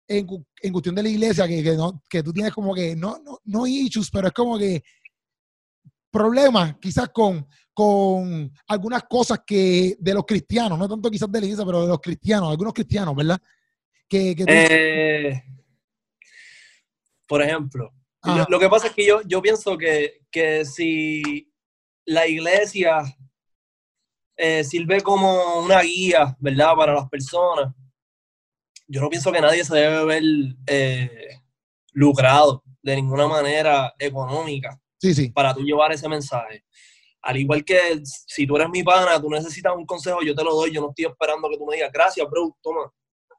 [0.08, 0.26] en,
[0.62, 3.38] en cuestión de la iglesia, que, que, no, que tú tienes como que, no, no,
[3.44, 4.82] no issues, pero es como que
[6.10, 11.46] problemas quizás con, con algunas cosas que de los cristianos, no tanto quizás de la
[11.46, 13.38] iglesia, pero de los cristianos, algunos cristianos, ¿verdad?
[14.08, 15.42] Que, eh,
[17.26, 17.92] por ejemplo,
[18.48, 21.52] lo, que pasa es que yo, yo pienso que, que si
[22.04, 23.02] la iglesia
[24.36, 26.74] eh, sirve como una guía, ¿verdad?
[26.74, 27.72] Para las personas,
[28.88, 30.22] yo no pienso que nadie se debe ver
[30.66, 31.40] eh,
[31.92, 35.30] lucrado de ninguna manera económica Sí, sí.
[35.30, 36.64] Para tú llevar ese mensaje.
[37.22, 40.54] Al igual que si tú eres mi pana, tú necesitas un consejo, yo te lo
[40.54, 40.72] doy.
[40.72, 42.92] Yo no estoy esperando que tú me digas, gracias, bro, toma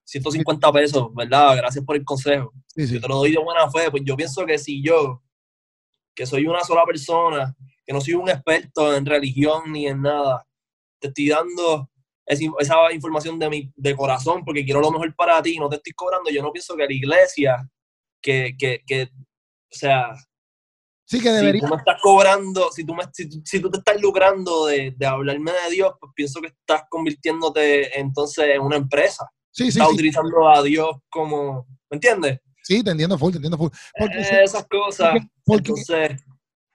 [0.08, 1.58] 150 pesos, ¿verdad?
[1.58, 2.54] Gracias por el consejo.
[2.76, 3.92] Yo te lo doy de buena fe.
[3.92, 5.22] Pues yo pienso que si yo,
[6.16, 7.54] que soy una sola persona,
[7.86, 10.48] que no soy un experto en religión ni en nada,
[11.00, 11.90] te estoy dando
[12.26, 15.94] esa información de mi de corazón porque quiero lo mejor para ti, no te estoy
[15.94, 16.30] cobrando.
[16.30, 17.70] Yo no pienso que la iglesia,
[18.22, 20.14] que, que, que o sea,
[21.06, 21.62] Sí, que debería.
[21.62, 25.06] Si tú me estás cobrando, si tú, me, si, tú te estás lucrando de, de,
[25.06, 29.26] hablarme de Dios, pues pienso que estás convirtiéndote entonces en una empresa.
[29.58, 29.80] Sí, sí.
[29.80, 31.66] Estás utilizando a Dios como.
[31.90, 32.40] ¿Me entiendes?
[32.62, 33.72] Sí, te entiendo full, te entiendo full.
[33.96, 35.16] esas cosas.
[35.48, 36.22] entonces,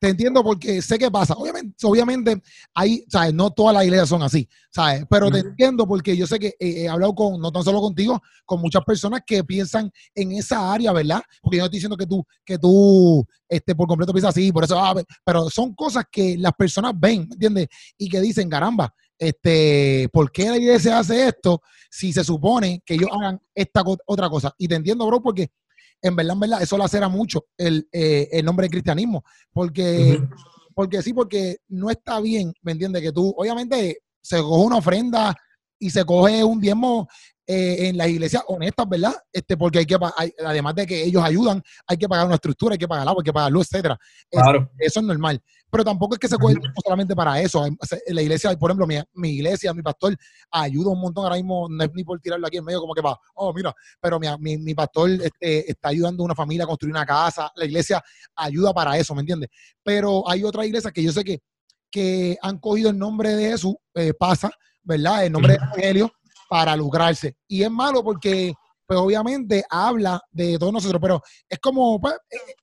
[0.01, 1.35] te entiendo porque sé qué pasa.
[1.35, 2.43] Obviamente, obviamente,
[2.75, 3.33] ahí, ¿sabes?
[3.33, 5.05] No todas las iglesias son así, ¿sabes?
[5.09, 8.61] Pero te entiendo porque yo sé que he hablado con, no tan solo contigo, con
[8.61, 11.23] muchas personas que piensan en esa área, ¿verdad?
[11.41, 14.65] Porque yo no estoy diciendo que tú, que tú, este, por completo piensas así, por
[14.65, 17.69] eso, ah, pero son cosas que las personas ven, ¿me entiendes?
[17.97, 22.95] Y que dicen, caramba, este, ¿por qué la iglesia hace esto si se supone que
[22.95, 24.53] ellos hagan esta otra cosa?
[24.59, 25.51] Y te entiendo, bro, porque
[26.03, 29.23] en verdad, en verdad, eso acera mucho el, eh, el nombre de cristianismo.
[29.53, 30.21] Porque,
[30.75, 33.01] porque sí, porque no está bien, ¿me entiendes?
[33.03, 35.37] Que tú, obviamente, se coge una ofrenda
[35.79, 37.09] y se coge un diezmo
[37.45, 39.15] eh, en las iglesias honestas, ¿verdad?
[39.33, 39.99] Este, porque hay que,
[40.45, 43.25] además de que ellos ayudan, hay que pagar una estructura, hay que pagar agua, hay
[43.25, 43.99] que pagar luz, etcétera.
[44.31, 44.71] Claro.
[44.79, 45.43] Eso, es normal.
[45.69, 47.67] Pero tampoco es que se coge solamente para eso.
[47.67, 47.77] En
[48.15, 50.17] la iglesia, por ejemplo, mi, mi, iglesia, mi pastor,
[50.53, 53.01] ayuda un montón ahora mismo, no es ni por tirarlo aquí en medio, como que
[53.01, 56.69] va, oh, mira, pero mi, mi, mi pastor este, está ayudando a una familia a
[56.69, 57.51] construir una casa.
[57.57, 58.01] La iglesia
[58.37, 59.49] ayuda para eso, ¿me entiendes?
[59.83, 61.41] Pero hay otras iglesias que yo sé que,
[61.91, 64.49] que han cogido el nombre de Jesús, eh, pasa,
[64.85, 65.27] ¿verdad?
[65.27, 66.13] El nombre de Evangelio
[66.53, 67.39] para lucrarse.
[67.49, 68.53] Y es malo porque,
[68.87, 72.55] pues obviamente habla de todos nosotros, pero es como, pues, eh,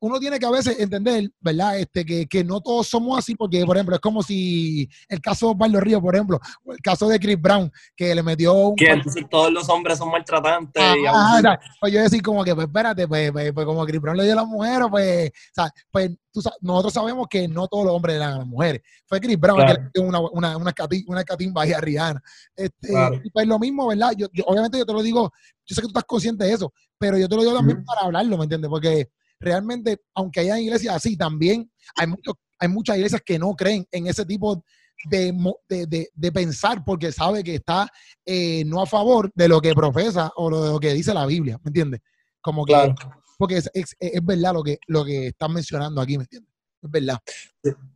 [0.00, 1.78] uno tiene que a veces entender, ¿verdad?
[1.78, 5.46] Este, que, que, no todos somos así, porque, por ejemplo, es como si el caso
[5.46, 8.76] de Osvaldo Río, por ejemplo, o el caso de Chris Brown, que le metió un...
[8.76, 10.82] Que entonces todos los hombres son maltratantes.
[11.08, 14.16] Ah, y pues yo decir como que, pues espérate, pues, pues, pues, como Chris Brown
[14.16, 17.86] le dio a la mujer, pues, o sea, pues tú, nosotros sabemos que no todos
[17.86, 18.82] los hombres le dan a las mujeres.
[19.06, 20.72] Fue Chris Brown que le dio una, una, una,
[21.06, 22.22] una catimba ahí a Rihanna.
[22.54, 22.92] Este,
[23.32, 24.12] Pues lo mismo, ¿verdad?
[24.16, 25.32] Yo, obviamente yo te lo digo,
[25.64, 28.02] yo sé que tú estás consciente de eso, pero yo te lo digo también para
[28.02, 28.68] hablarlo, ¿me entiendes?
[28.68, 33.86] Porque realmente, aunque haya iglesias así, también hay, mucho, hay muchas iglesias que no creen
[33.90, 34.62] en ese tipo
[35.04, 37.88] de, pensar porque sabe que está
[38.24, 41.58] eh, no a favor de lo que profesa o de lo que dice la Biblia,
[41.62, 42.00] ¿me entiendes?
[42.40, 42.94] Como que,
[43.38, 46.52] porque es, verdad lo que, lo que están mencionando aquí, ¿me entiendes?
[46.82, 47.18] Es verdad.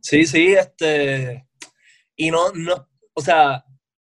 [0.01, 1.47] Sí, sí, este,
[2.15, 3.63] y no, no, o sea,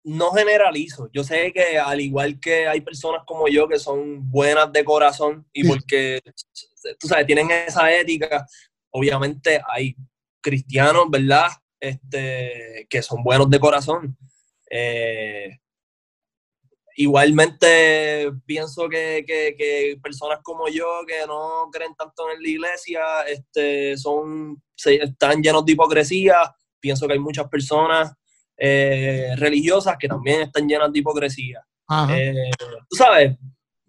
[0.04, 1.10] no generalizo.
[1.12, 5.46] Yo sé que al igual que hay personas como yo que son buenas de corazón
[5.52, 6.20] y porque,
[6.98, 8.46] tú sabes, tienen esa ética,
[8.90, 9.96] obviamente hay
[10.40, 11.48] cristianos, ¿verdad?
[11.78, 14.16] Este, que son buenos de corazón.
[14.70, 15.58] Eh,
[16.96, 24.62] igualmente pienso que, personas como yo que no creen tanto en la iglesia este, son,
[24.76, 26.54] están llenos de hipocresía.
[26.78, 28.12] Pienso que hay muchas personas
[28.56, 31.64] eh, religiosas que también están llenas de hipocresía.
[32.10, 32.50] Eh,
[32.88, 33.36] tú sabes,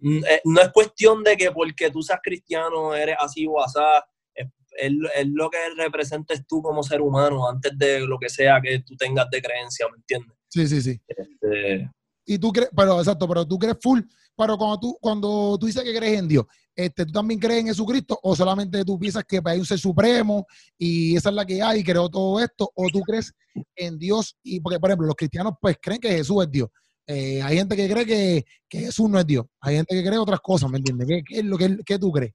[0.01, 4.91] no es cuestión de que porque tú seas cristiano eres así o asá, es,
[5.27, 9.29] lo que representes tú como ser humano antes de lo que sea que tú tengas
[9.29, 10.37] de creencia, ¿me entiendes?
[10.49, 11.01] Sí, sí, sí.
[11.07, 11.89] Este,
[12.25, 14.01] y tú crees, pero exacto, pero tú crees full,
[14.35, 17.67] pero cuando tú, cuando tú dices que crees en Dios, este, ¿tú también crees en
[17.67, 20.45] Jesucristo o solamente tú piensas que hay un ser supremo
[20.77, 22.71] y esa es la que hay y creó todo esto?
[22.73, 23.33] ¿O tú crees
[23.75, 24.37] en Dios?
[24.43, 26.69] Y porque, por ejemplo, los cristianos pues creen que Jesús es Dios.
[27.07, 29.45] Eh, hay gente que cree que, Jesús no es Dios.
[29.59, 31.07] Hay gente que cree otras cosas, ¿me entiendes?
[31.07, 32.33] ¿Qué, es lo que, que tú crees?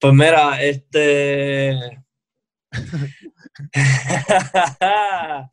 [0.00, 1.76] Pues mira, este.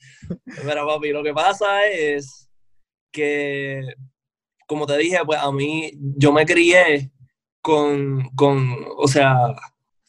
[0.64, 2.48] mira, papi, lo que pasa es
[3.12, 3.82] que,
[4.68, 7.12] como te dije, pues a mí, yo me crié
[7.62, 8.30] con,
[8.98, 9.56] o sea,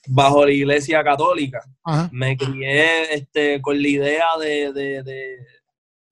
[0.08, 1.64] bajo la iglesia católica.
[2.12, 5.38] Me crié este, con la idea de, de,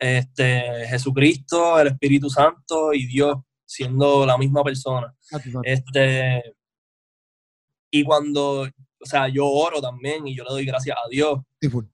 [0.05, 5.15] este, Jesucristo, el Espíritu Santo y Dios siendo la misma persona.
[5.33, 6.43] Ah, este,
[7.91, 11.41] y cuando, o sea, yo oro también y yo le doy gracias a Dios.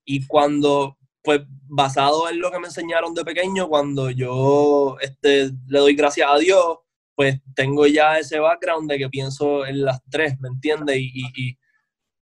[0.05, 5.79] Y cuando, pues basado en lo que me enseñaron de pequeño, cuando yo este, le
[5.79, 6.79] doy gracias a Dios,
[7.15, 10.97] pues tengo ya ese background de que pienso en las tres, ¿me entiendes?
[10.99, 11.59] Y,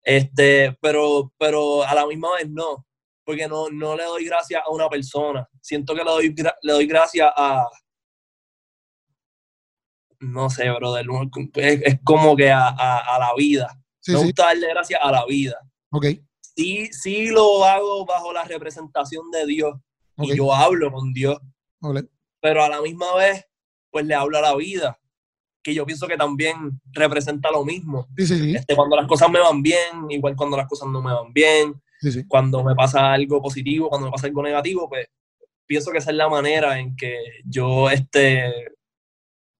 [0.03, 2.85] este, pero, pero a la misma vez no,
[3.23, 5.47] porque no, no le doy gracias a una persona.
[5.61, 7.67] Siento que le doy, le doy gracias a,
[10.21, 11.05] no sé, brother,
[11.55, 13.75] es, es como que a, la vida.
[14.07, 15.57] me gusta darle gracias a la vida.
[15.91, 16.05] Ok.
[16.55, 19.75] Sí, sí lo hago bajo la representación de Dios.
[20.17, 21.39] Y yo hablo con Dios.
[22.39, 23.45] Pero a la misma vez,
[23.89, 24.99] pues le hablo a la vida.
[25.63, 28.07] Que yo pienso que también representa lo mismo.
[28.15, 31.81] Este, cuando las cosas me van bien, igual cuando las cosas no me van bien.
[32.27, 35.07] Cuando me pasa algo positivo, cuando me pasa algo negativo, pues
[35.65, 38.51] pienso que esa es la manera en que yo este,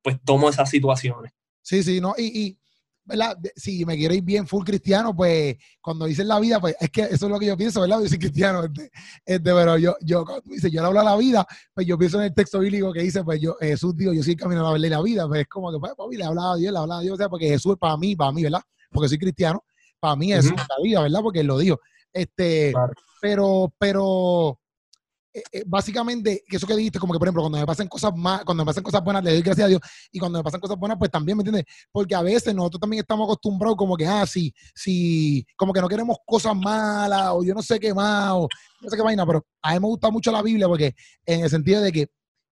[0.01, 1.31] pues tomo esas situaciones.
[1.61, 2.59] Sí, sí, no, y, y
[3.03, 3.37] ¿verdad?
[3.55, 7.01] Si me quiero ir bien full cristiano, pues cuando dicen la vida, pues es que
[7.03, 8.01] eso es lo que yo pienso, ¿verdad?
[8.01, 8.91] Yo soy cristiano, este,
[9.25, 12.19] este, pero yo, yo, cuando dice, yo le hablo a la vida, pues yo pienso
[12.19, 14.63] en el texto bíblico que dice, pues yo, Jesús dijo, yo soy el camino a
[14.65, 16.71] la verdad y la vida, pues es como que, pues, papi, le hablaba a Dios,
[16.71, 18.61] le hablaba a Dios, o sea, porque Jesús es para mí, para mí, ¿verdad?
[18.91, 19.63] Porque soy cristiano,
[19.99, 21.21] para mí es la vida, ¿verdad?
[21.21, 21.79] Porque él lo dijo.
[22.13, 22.73] Este,
[23.21, 24.59] pero, pero,
[25.33, 28.43] eh, eh, básicamente, eso que dijiste, como que por ejemplo, cuando me pasan cosas más,
[28.43, 30.77] cuando me pasan cosas buenas, le doy gracias a Dios, y cuando me pasan cosas
[30.77, 31.65] buenas, pues también, ¿me entiendes?
[31.91, 35.87] Porque a veces nosotros también estamos acostumbrados como que, ah, sí, sí, como que no
[35.87, 38.47] queremos cosas malas, o yo no sé qué más, o
[38.81, 40.95] no sé qué vaina, pero a mí me gusta mucho la Biblia porque
[41.25, 42.07] en el sentido de que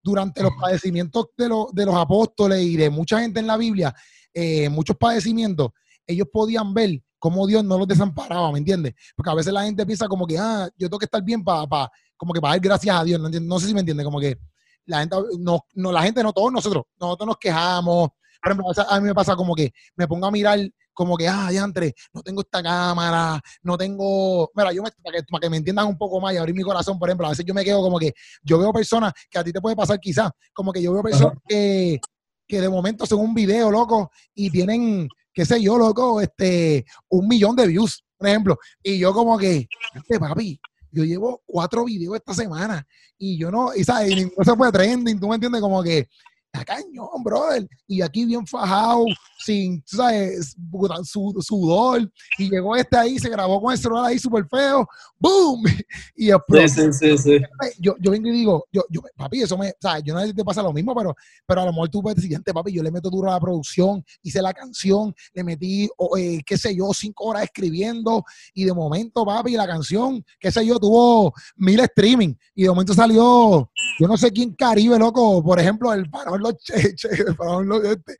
[0.03, 3.93] durante los padecimientos de, de los apóstoles y de mucha gente en la Biblia,
[4.33, 5.71] eh, muchos padecimientos,
[6.07, 8.93] ellos podían ver cómo Dios no los desamparaba, ¿me entiendes?
[9.15, 11.89] Porque a veces la gente piensa como que, ah, yo tengo que estar bien para
[12.17, 14.39] como que para dar gracias a Dios, no, no sé si me entiende, como que
[14.85, 18.09] la gente, no, no, la gente no, todos nosotros, nosotros nos quejamos,
[18.41, 20.59] por ejemplo, a mí me pasa como que me pongo a mirar
[20.93, 25.17] como que, ah, ya entre, no tengo esta cámara, no tengo, mira, yo me, para,
[25.17, 27.29] que, para que me entiendan un poco más y abrir mi corazón, por ejemplo, a
[27.29, 29.99] veces yo me quedo como que, yo veo personas que a ti te puede pasar
[29.99, 31.99] quizás, como que yo veo personas que,
[32.47, 37.27] que de momento hacen un video, loco, y tienen, qué sé yo, loco, este, un
[37.27, 40.59] millón de views, por ejemplo, y yo como que, este papi,
[40.91, 42.85] yo llevo cuatro videos esta semana
[43.17, 46.07] y yo no, y sabes, y ninguno se fue trending, tú me entiendes, como que
[46.53, 47.67] a cañón, brother.
[47.87, 49.05] Y aquí bien fajado,
[49.39, 50.55] sin, ¿sabes?
[51.03, 52.11] Sudor.
[52.37, 54.87] Y llegó este ahí, se grabó con el celular ahí súper feo.
[55.17, 55.63] ¡Boom!
[56.15, 57.39] Y después, sí, sí, sí,
[57.79, 60.03] Yo, yo vengo y digo, yo, yo, papi, eso me, ¿sabes?
[60.03, 61.15] Yo no sé si te pasa lo mismo, pero,
[61.47, 64.03] pero a lo mejor tú puedes decir, papi, yo le meto duro a la producción,
[64.21, 68.23] hice la canción, le metí, eh, qué sé yo, cinco horas escribiendo.
[68.53, 72.35] Y de momento, papi, la canción, qué sé yo, tuvo mil streaming.
[72.53, 76.07] Y de momento salió, yo no sé quién Caribe, loco, por ejemplo, el
[77.63, 78.17] los este,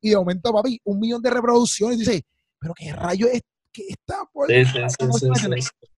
[0.00, 1.96] y de momento, papi, un millón de reproducciones.
[1.96, 2.26] Y dice,
[2.58, 4.50] pero qué rayo es que está por.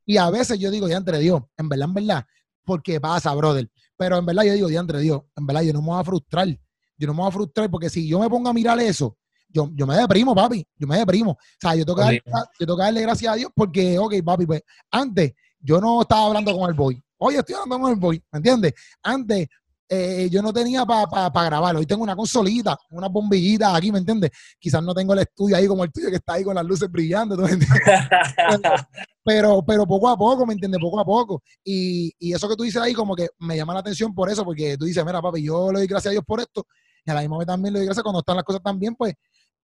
[0.05, 2.25] Y a veces yo digo, ya entre Dios, en verdad, en verdad,
[2.65, 3.71] porque pasa, brother.
[3.97, 6.05] Pero en verdad yo digo, ya entre Dios, en verdad yo no me voy a
[6.05, 6.49] frustrar.
[6.97, 9.17] Yo no me voy a frustrar porque si yo me pongo a mirar eso,
[9.49, 10.67] yo, yo me deprimo, papi.
[10.77, 11.33] Yo me deprimo.
[11.33, 14.15] O sea, yo tengo, que darle, yo tengo que darle gracias a Dios porque, ok,
[14.25, 17.03] papi, pues antes yo no estaba hablando con el boy.
[17.19, 18.75] Hoy estoy hablando con el boy, ¿me entiendes?
[19.03, 19.49] Antes
[19.93, 21.75] eh, yo no tenía para pa, grabar.
[21.75, 24.31] Hoy tengo una consolita, una bombillita aquí, ¿me entiendes?
[24.57, 26.89] Quizás no tengo el estudio ahí como el tuyo que está ahí con las luces
[26.89, 27.81] brillando, ¿tú me entiendes?
[29.25, 30.81] pero, pero poco a poco, ¿me entiendes?
[30.81, 31.43] Poco a poco.
[31.65, 34.45] Y, y, eso que tú dices ahí como que me llama la atención por eso,
[34.45, 36.65] porque tú dices, mira, papi, yo le doy gracias a Dios por esto,
[37.05, 38.95] y a la misma vez también le doy gracias cuando están las cosas tan bien,
[38.95, 39.15] pues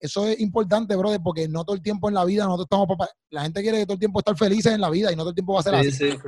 [0.00, 3.10] eso es importante, brother, porque no todo el tiempo en la vida nosotros estamos para...
[3.30, 5.34] La gente quiere todo el tiempo estar felices en la vida y no todo el
[5.36, 6.18] tiempo va a ser así.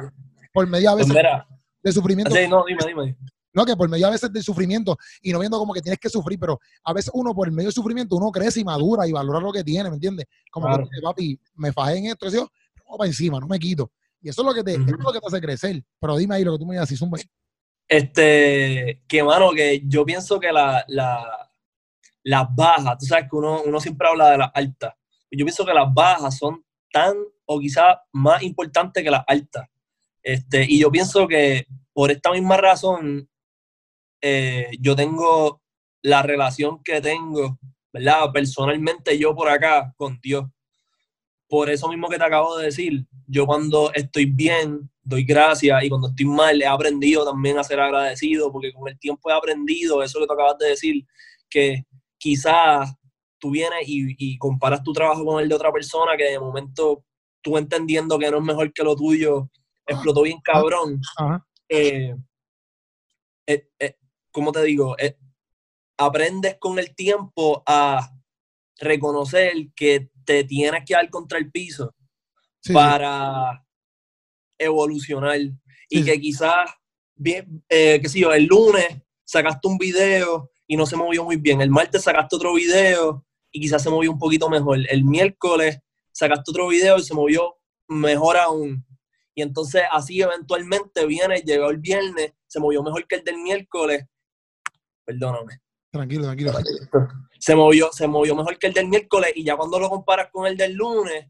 [0.52, 1.22] Por medio a pues veces
[1.82, 2.34] de sufrimiento.
[2.34, 3.16] Sí, no, dime, dime.
[3.58, 6.08] No, que por medio a veces de sufrimiento y no viendo como que tienes que
[6.08, 9.10] sufrir, pero a veces uno por el medio de sufrimiento uno crece y madura y
[9.10, 10.26] valora lo que tiene, ¿me entiendes?
[10.48, 12.48] Como que, papi, me fajé en esto, y yo,
[12.96, 13.90] para encima, no me quito.
[14.22, 15.82] Y eso es lo que te, es lo que te hace crecer.
[15.98, 17.10] Pero dime ahí lo que tú me digas, si son
[17.88, 21.50] Este, que mano, que yo pienso que la, la,
[22.22, 24.94] las bajas, tú sabes que uno, uno siempre habla de las altas.
[25.32, 29.66] Yo pienso que las bajas son tan o quizás más importantes que las altas.
[30.22, 33.28] Este, y yo pienso que por esta misma razón,
[34.20, 35.62] eh, yo tengo
[36.02, 37.58] la relación que tengo,
[37.92, 38.30] ¿verdad?
[38.32, 40.46] Personalmente yo por acá con Dios.
[41.48, 45.88] Por eso mismo que te acabo de decir, yo cuando estoy bien, doy gracias y
[45.88, 50.02] cuando estoy mal, he aprendido también a ser agradecido, porque con el tiempo he aprendido
[50.02, 51.06] eso que tú acabas de decir,
[51.48, 51.84] que
[52.18, 52.92] quizás
[53.38, 57.04] tú vienes y, comparas tu trabajo con el de otra persona que de momento
[57.40, 59.48] tú entendiendo que no es mejor que lo tuyo,
[59.86, 61.00] explotó bien cabrón.
[61.68, 62.14] Eh,
[63.46, 63.96] eh, eh,
[64.38, 64.94] ¿Cómo te digo?
[65.96, 68.08] aprendes con el tiempo a
[68.78, 71.92] reconocer que te tienes que dar contra el piso
[72.72, 73.66] para
[74.56, 75.40] evolucionar.
[75.90, 76.70] Y que quizás,
[77.16, 78.86] bien, qué sé yo, el lunes
[79.24, 81.60] sacaste un video y no se movió muy bien.
[81.60, 84.78] El martes sacaste otro video y quizás se movió un poquito mejor.
[84.88, 85.80] El miércoles
[86.12, 87.56] sacaste otro video y se movió
[87.88, 88.86] mejor aún.
[89.34, 94.04] Y entonces así eventualmente viene, llegó el viernes, se movió mejor que el del miércoles.
[95.08, 95.62] Perdóname.
[95.90, 96.52] Tranquilo, tranquilo.
[97.38, 100.46] Se movió, se movió mejor que el del miércoles y ya cuando lo comparas con
[100.46, 101.26] el del lunes,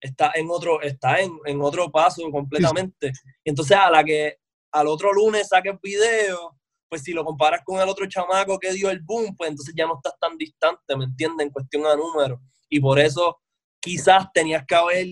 [0.00, 3.10] está en otro, está en, otro paso completamente.
[3.42, 4.36] Y entonces a la que
[4.70, 6.56] al otro lunes saques video,
[6.88, 9.88] pues si lo comparas con el otro chamaco que dio el boom, pues entonces ya
[9.88, 11.48] no estás tan distante, ¿me entiendes?
[11.48, 12.38] En cuestión a números.
[12.68, 13.40] Y por eso
[13.80, 15.08] quizás tenías que haber,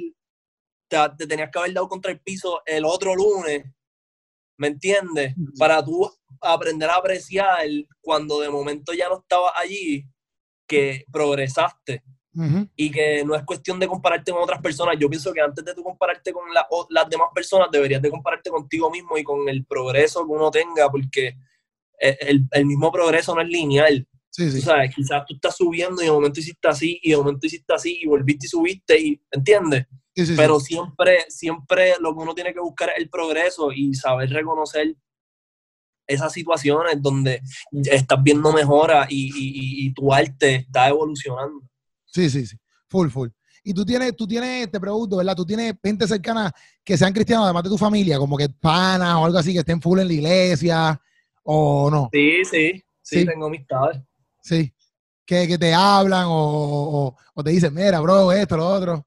[0.87, 3.64] te, tenías que haber dado contra el piso el otro lunes,
[4.57, 5.35] ¿me entiendes?
[5.59, 7.66] Para tú aprender a apreciar
[8.01, 10.05] cuando de momento ya no estabas allí,
[10.66, 12.03] que progresaste.
[12.77, 14.97] Y que no es cuestión de compararte con otras personas.
[14.99, 16.42] Yo pienso que antes de tú compararte con
[16.90, 20.90] las demás personas, deberías de compararte contigo mismo y con el progreso que uno tenga,
[20.90, 21.35] porque
[21.99, 24.07] el, el mismo progreso no es lineal.
[24.37, 27.72] Sí, sabes, quizás tú estás subiendo y de momento hiciste así, y de momento hiciste
[27.72, 29.87] así, y volviste y subiste, y ¿entiendes?
[30.37, 34.94] Pero siempre, siempre lo que uno tiene que buscar es el progreso y saber reconocer
[36.07, 37.40] esas situaciones donde
[37.72, 41.62] estás viendo mejora y, y, y, tu arte está evolucionando.
[42.05, 42.57] Sí, sí, sí.
[42.90, 43.29] Full, full.
[43.64, 45.35] Y tú tienes, tú tienes, te pregunto, ¿verdad?
[45.35, 46.53] Tú tienes gente cercana
[46.85, 49.81] que sean cristianos, además de tu familia, como que panas o algo así, que estén
[49.81, 51.01] full en la iglesia,
[51.42, 52.11] o no.
[52.12, 53.27] Sí, sí, sí, sí.
[53.27, 54.03] tengo amistades.
[54.47, 54.73] Sí.
[55.27, 59.07] Que, te hablan o, te dicen, mira, bro, esto, lo otro.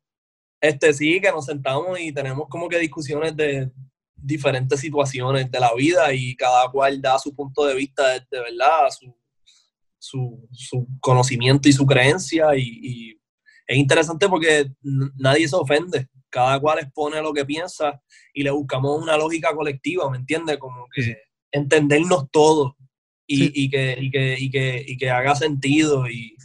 [0.59, 3.71] Este sí, que nos sentamos y tenemos como que discusiones de
[4.17, 8.89] diferentes situaciones de la vida y cada cual da su punto de vista de, verdad,
[9.97, 13.17] su, su, conocimiento y su creencia y,
[13.65, 14.73] es interesante porque
[15.15, 18.01] nadie se ofende, cada cual expone lo que piensa
[18.33, 20.57] y le buscamos una lógica colectiva, ¿me entiendes?
[20.57, 21.15] Como que
[21.51, 22.73] entendernos todos
[23.29, 26.09] y, que, y, que, y, que, y que haga sentido.
[26.09, 26.35] Y,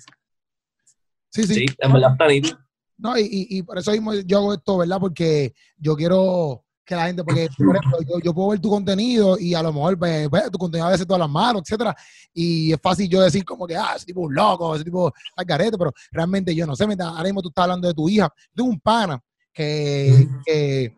[1.30, 1.66] sí, sí.
[1.78, 2.56] en verdad está
[2.98, 4.98] No, y, y, por eso mismo yo hago esto, ¿verdad?
[5.00, 9.54] Porque yo quiero que la gente, porque por ejemplo, yo, puedo ver tu contenido y
[9.54, 11.96] a lo mejor pues, pues, tu contenido a veces todas las manos, etcétera,
[12.32, 15.08] y es fácil yo decir como que, ah, ese tipo es un loco, ese tipo
[15.08, 18.30] es carete, pero realmente yo no sé, ahora mismo tú estás hablando de tu hija,
[18.52, 19.18] de un pana
[19.52, 20.96] que, que,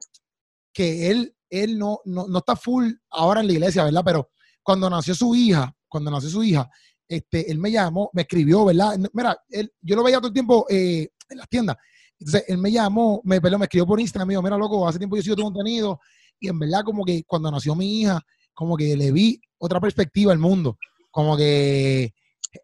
[0.72, 4.02] que él, él no, no, no, está full ahora en la iglesia, ¿verdad?
[4.04, 4.30] Pero
[4.62, 6.68] cuando nació su hija, cuando nació su hija,
[7.08, 8.98] este, él me llamó, me escribió, ¿verdad?
[9.12, 11.76] Mira, él, yo lo veía todo el tiempo eh, en las tiendas.
[12.18, 15.16] Entonces, él me llamó, me, me escribió por Instagram, me dijo, mira, loco, hace tiempo
[15.16, 16.00] yo sigo tu contenido.
[16.40, 18.20] Y en verdad, como que cuando nació mi hija,
[18.54, 20.78] como que le vi otra perspectiva al mundo.
[21.10, 22.12] Como que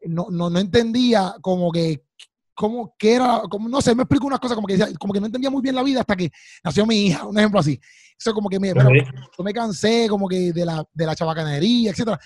[0.06, 2.04] no, no, no entendía como que
[2.54, 5.26] cómo que era, como, no sé, me explico unas cosas como que como que no
[5.26, 6.30] entendía muy bien la vida hasta que
[6.62, 7.78] nació mi hija, un ejemplo así.
[8.18, 8.88] Eso como que me, pero,
[9.36, 12.18] yo me cansé como que de la, de la chabacanería, etcétera.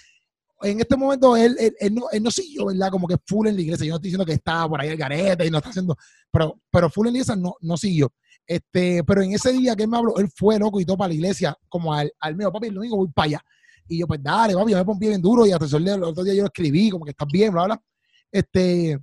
[0.62, 2.90] En este momento él, él, él, no, él no siguió, ¿verdad?
[2.90, 3.86] Como que full en la iglesia.
[3.86, 5.96] Yo no estoy diciendo que está por ahí el garete y no está haciendo,
[6.30, 8.12] pero, pero full en la iglesia no, no siguió.
[8.46, 11.08] Este, pero en ese día que él me habló, él fue loco y todo para
[11.08, 13.44] la iglesia, como al, al mío, papi, el domingo voy para allá.
[13.88, 16.34] Y yo, pues dale, papi, yo me pompí bien duro y hasta el otro día
[16.34, 17.82] yo lo escribí, como que estás bien, bla, bla.
[18.30, 18.98] Este,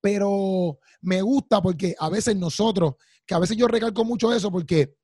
[0.00, 2.94] pero me gusta porque a veces nosotros,
[3.26, 4.94] que a veces yo recalco mucho eso porque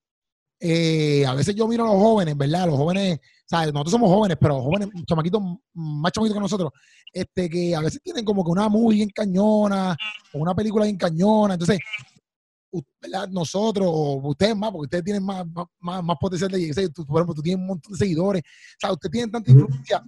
[0.60, 2.66] eh, a veces yo miro a los jóvenes, ¿verdad?
[2.66, 3.18] Los jóvenes,
[3.50, 3.72] ¿sabes?
[3.72, 5.42] Nosotros somos jóvenes, pero jóvenes, chamaquitos
[5.74, 6.70] más chamaquitos que nosotros,
[7.12, 9.96] este, que a veces tienen como que una movie bien cañona,
[10.32, 11.54] o una película bien cañona.
[11.54, 11.80] Entonces,
[13.02, 13.28] ¿verdad?
[13.28, 15.44] nosotros, o ustedes más, porque ustedes tienen más,
[15.80, 18.92] más, más potencial de llegar, por ejemplo, tú tienes un montón de seguidores, o sea,
[18.92, 20.00] ustedes tienen tanta influencia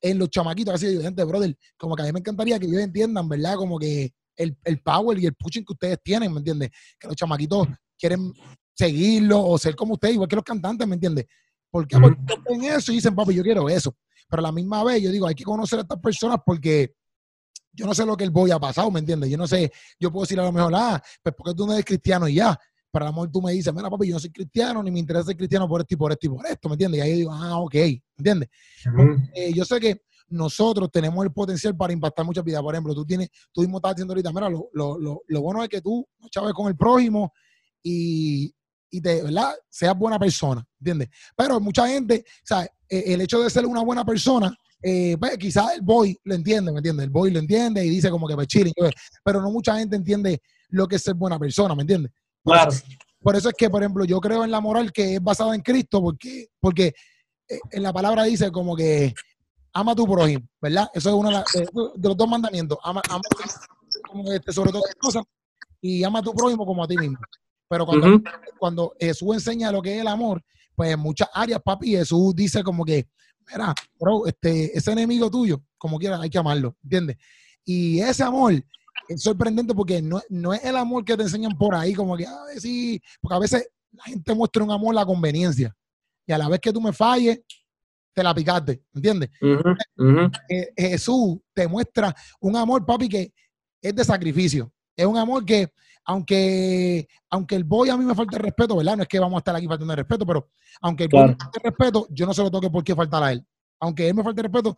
[0.00, 2.80] en los chamaquitos, así de gente, brother, como que a mí me encantaría que ellos
[2.80, 3.54] entiendan, ¿verdad?
[3.54, 6.70] Como que el, el power y el pushing que ustedes tienen, ¿me entiendes?
[6.98, 8.32] Que los chamaquitos quieren
[8.74, 11.26] seguirlo o ser como ustedes, igual que los cantantes, ¿me entiendes?
[11.70, 13.94] Porque, porque ven eso y dicen, papi, yo quiero eso.
[14.28, 16.94] Pero a la misma vez yo digo, hay que conocer a estas personas porque
[17.72, 19.30] yo no sé lo que el boy ha pasado, ¿me entiendes?
[19.30, 21.84] Yo no sé, yo puedo decir a lo mejor, ah, pues porque tú no eres
[21.84, 22.58] cristiano y ya.
[22.92, 24.98] Pero a lo mejor tú me dices, mira, papi, yo no soy cristiano, ni me
[24.98, 26.98] interesa ser cristiano por esto y por esto y por esto, ¿me entiendes?
[26.98, 28.48] Y ahí yo digo, ah, ok, ¿me entiendes?
[29.34, 32.62] Eh, yo sé que nosotros tenemos el potencial para impactar muchas vidas.
[32.62, 35.62] Por ejemplo, tú tienes, tú mismo estás diciendo ahorita, mira, lo, lo, lo, lo bueno
[35.62, 37.32] es que tú chaves con el prójimo
[37.82, 38.52] y,
[38.90, 39.54] y te, ¿verdad?
[39.68, 41.08] Seas buena persona, ¿entiendes?
[41.36, 45.36] Pero mucha gente, o sea, e, el hecho de ser una buena persona, eh, pues
[45.38, 47.04] quizás el boy lo entiende, ¿me entiendes?
[47.04, 48.72] El boy lo entiende y dice como que pues chilling,
[49.22, 52.12] pero no mucha gente entiende lo que es ser buena persona, ¿me entiendes?
[52.42, 52.72] claro.
[53.20, 55.60] por eso es que, por ejemplo, yo creo en la moral que es basada en
[55.60, 56.94] Cristo, porque, porque
[57.48, 59.12] eh, en la palabra dice como que
[59.72, 60.88] ama a tu prójimo, ¿verdad?
[60.94, 62.78] Eso es uno de, los dos mandamientos.
[62.82, 63.20] Ama, ama
[64.08, 65.24] como este, sobre todo cosas
[65.80, 67.18] y ama a tu prójimo como a ti mismo.
[67.70, 68.20] Pero cuando,
[68.58, 70.42] cuando Jesús enseña lo que es el amor,
[70.74, 73.06] pues en muchas áreas, papi, Jesús dice como que,
[73.48, 77.16] mira, bro, este, ese enemigo tuyo, como quiera, hay que amarlo, ¿entiendes?
[77.64, 78.54] Y ese amor
[79.08, 82.26] es sorprendente porque no, no es el amor que te enseñan por ahí, como que,
[82.26, 85.72] a ver si, porque a veces la gente muestra un amor a la conveniencia.
[86.26, 87.40] Y a la vez que tú me falles,
[88.12, 89.30] te la picaste, ¿entiendes?
[90.48, 93.32] Eh, Jesús te muestra un amor, papi, que
[93.80, 94.72] es de sacrificio.
[94.96, 95.72] Es un amor que
[96.04, 98.96] aunque, aunque el boy a mí me falta el respeto, ¿verdad?
[98.96, 101.36] No es que vamos a estar aquí faltando el respeto, pero aunque el boy me
[101.36, 103.46] falte el respeto, yo no se lo toque por qué faltar a él.
[103.80, 104.76] Aunque él me falte el respeto,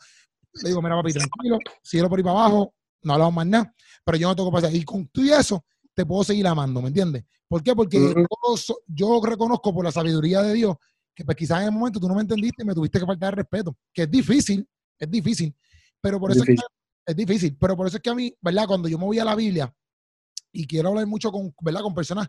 [0.62, 4.18] le digo, mira, papi, tranquilo, síguelo por ahí para abajo, no hablamos más nada, pero
[4.18, 4.74] yo no toco pasar.
[4.74, 5.64] Y con tú y eso,
[5.94, 7.24] te puedo seguir amando, ¿me entiendes?
[7.48, 7.74] ¿Por qué?
[7.74, 8.14] Porque
[8.86, 10.76] yo, reconozco por la sabiduría de Dios
[11.14, 13.34] que pues, quizás en el momento tú no me entendiste y me tuviste que faltar
[13.34, 14.66] el respeto, que es difícil,
[14.98, 15.54] es difícil,
[16.00, 16.56] pero por eso Es, que,
[17.04, 18.66] es difícil, pero por eso es que a mí, ¿verdad?
[18.66, 19.74] Cuando yo me voy a la Biblia,
[20.52, 21.80] y quiero hablar mucho con, ¿verdad?
[21.82, 22.28] con personas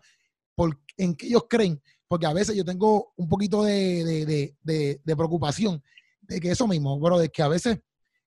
[0.54, 4.56] por, en que ellos creen, porque a veces yo tengo un poquito de,
[5.04, 5.82] preocupación
[6.22, 7.78] de que eso mismo, bro, de que a veces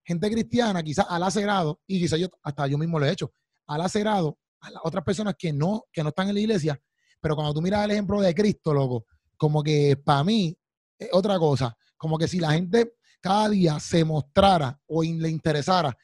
[0.03, 3.31] gente cristiana quizás al acerado, y quizás yo, hasta yo mismo lo he hecho,
[3.65, 6.81] al acerado a otras personas que no, que no están en la iglesia,
[7.19, 10.55] pero cuando tú miras el ejemplo de Cristo, loco, como que para mí
[10.97, 15.95] es otra cosa, como que si la gente cada día se mostrara o le interesara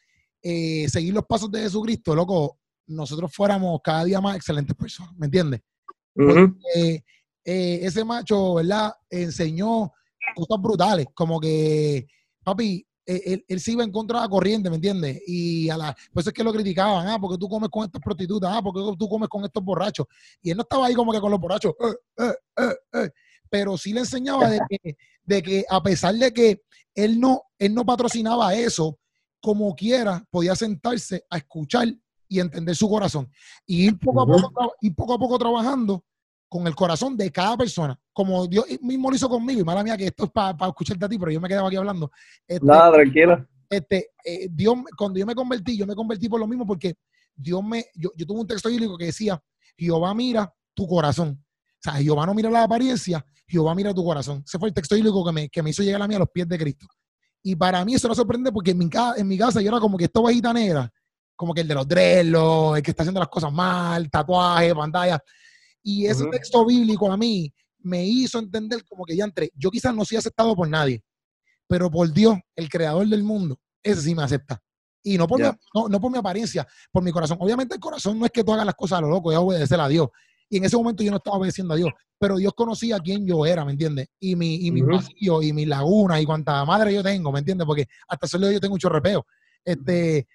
[0.41, 5.25] eh, seguir los pasos de Jesucristo, loco, nosotros fuéramos cada día más excelentes personas, ¿me
[5.25, 5.61] entiendes?
[6.13, 7.03] Porque
[7.45, 8.93] eh, ese macho, ¿verdad?
[9.09, 9.91] Enseñó
[10.35, 12.07] cosas brutales, como que,
[12.43, 15.21] papi, e, él, él, se iba en contra de la corriente, ¿me entiendes?
[15.27, 18.51] Y a la, pues es que lo criticaban, ah, porque tú comes con estas prostitutas,
[18.53, 20.05] ah, porque tú comes con estos borrachos.
[20.41, 21.73] Y él no estaba ahí como que con los borrachos,
[22.17, 22.33] eh,
[22.93, 23.09] eh,
[23.49, 26.63] pero sí le enseñaba de que, de que, a pesar de que
[26.95, 28.97] él no, él no patrocinaba eso,
[29.41, 31.87] como quiera, podía sentarse a escuchar
[32.33, 33.29] y entender su corazón.
[33.65, 36.03] Y ir poco a poco, y poco, a poco trabajando
[36.49, 39.95] con el corazón de cada persona, como Dios mismo lo hizo conmigo, y mala mía
[39.95, 42.09] que esto es para escucharte a ti, pero yo me quedaba aquí hablando.
[42.47, 43.47] Este, Nada, tranquila.
[43.69, 46.95] Este, eh, Dios, cuando yo me convertí, yo me convertí por lo mismo porque
[47.35, 49.39] Dios me, yo, yo tuve un texto bíblico que decía,
[49.77, 51.39] Jehová mira tu corazón.
[51.39, 54.43] O sea, Jehová no mira la apariencia, Jehová mira tu corazón.
[54.43, 56.29] Ese fue el texto bíblico que me, que me hizo llegar a mí a los
[56.29, 56.87] pies de Cristo.
[57.43, 59.97] Y para mí eso no sorprende porque en mi, en mi casa yo era como
[59.97, 60.92] que esta ovejita negra
[61.35, 65.19] como que el de los drelos, el que está haciendo las cosas mal, tatuaje, pantalla.
[65.81, 69.51] Y ese texto bíblico a mí me hizo entender como que ya entré.
[69.55, 71.03] Yo quizás no soy aceptado por nadie,
[71.67, 74.61] pero por Dios, el creador del mundo, ese sí me acepta.
[75.05, 75.49] Y no por, mi,
[75.89, 77.37] no, por mi apariencia, por mi corazón.
[77.41, 79.79] Obviamente el corazón no es que tú hagas las cosas a lo loco, es obedecer
[79.79, 80.07] a Dios.
[80.49, 83.45] Y en ese momento yo no estaba obedeciendo a Dios, pero Dios conocía quién yo
[83.45, 84.07] era, ¿me entiendes?
[84.19, 87.65] Y mi, y mi vacío, y mi laguna, y cuánta madre yo tengo, ¿me entiendes?
[87.65, 89.25] Porque hasta solo yo tengo un chorrepeo.
[89.65, 90.27] Este,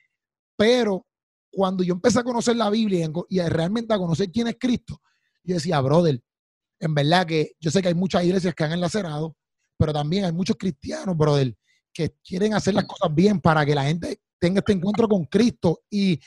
[0.58, 1.06] pero
[1.52, 5.00] cuando yo empecé a conocer la Biblia y, realmente a conocer quién es Cristo,
[5.44, 6.20] yo decía, brother,
[6.80, 9.36] en verdad que yo sé que hay muchas iglesias que han enlacerado,
[9.78, 11.56] pero también hay muchos cristianos, brother,
[11.92, 15.82] que quieren hacer las cosas bien para que la gente tenga este encuentro con Cristo
[15.88, 16.20] y,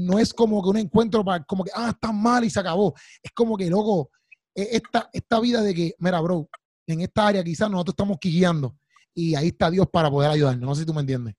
[0.00, 2.94] no es como que un encuentro para, como que, ah, está mal y se acabó.
[3.22, 4.10] Es como que, loco,
[4.54, 6.48] e, esta, esta vida de que, mira, bro,
[6.86, 8.78] en esta área quizás nosotros estamos guiando
[9.14, 10.66] y ahí está Dios para poder ayudarnos.
[10.66, 11.34] No sé si tú me entiendes.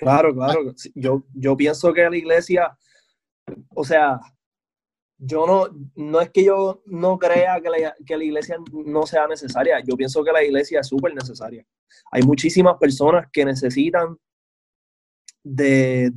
[0.00, 0.74] Claro, claro.
[0.94, 2.76] Yo, yo pienso que la iglesia,
[3.74, 4.18] o sea,
[5.18, 9.26] yo no, no es que yo no crea que la, que la iglesia no sea
[9.26, 11.66] necesaria, yo pienso que la iglesia es súper necesaria.
[12.10, 14.16] Hay muchísimas personas que necesitan
[15.44, 16.10] de,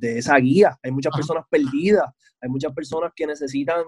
[0.00, 2.08] esa guía, hay muchas personas perdidas,
[2.40, 3.82] hay muchas personas que necesitan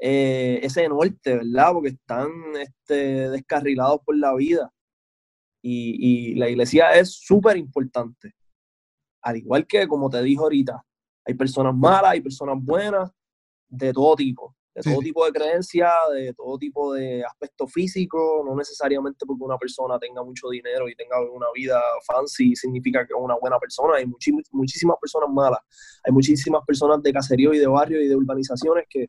[0.00, 1.72] eh, ese norte, ¿verdad?
[1.72, 2.28] Porque están
[2.60, 4.72] este, descarrilados por la vida.
[5.62, 8.34] Y, y la iglesia es súper importante.
[9.26, 10.80] Al igual que, como te dijo ahorita,
[11.24, 13.10] hay personas malas, hay personas buenas,
[13.68, 18.54] de todo tipo, de todo tipo de creencias, de todo tipo de aspecto físico, no
[18.54, 23.20] necesariamente porque una persona tenga mucho dinero y tenga una vida fancy significa que es
[23.20, 24.06] una buena persona, hay
[24.52, 25.58] muchísimas personas malas,
[26.04, 29.08] hay muchísimas personas de caserío y de barrio y de urbanizaciones que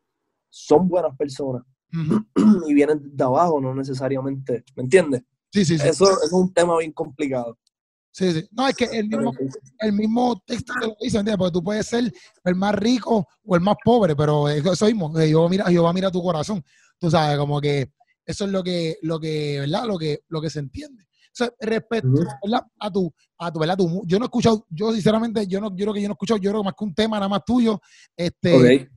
[0.49, 1.61] son buenas personas
[2.68, 5.22] y vienen de abajo, no necesariamente, ¿me entiendes?
[5.51, 5.88] Sí, sí, sí.
[5.88, 7.55] Eso es un tema bien complicado.
[8.18, 8.49] Sí, sí.
[8.51, 9.32] No, es que el mismo,
[9.78, 11.38] el mismo texto te lo dice, ¿entiendes?
[11.38, 12.11] Porque tú puedes ser
[12.45, 15.93] el más rico o el más pobre, pero eso mismo, yo mira, yo va a
[15.93, 16.63] mirar tu corazón.
[16.97, 17.91] Tú sabes, como que
[18.26, 19.86] eso es lo que, lo que, ¿verdad?
[19.86, 21.03] Lo que, lo que se entiende.
[21.03, 22.09] O sea, respecto
[22.80, 23.78] a tu, a tu, ¿verdad?
[23.78, 26.15] Tu, yo no he escuchado, yo sinceramente, yo no, yo creo que yo no he
[26.15, 27.80] escuchado, yo creo más que un tema nada más tuyo,
[28.15, 28.89] este,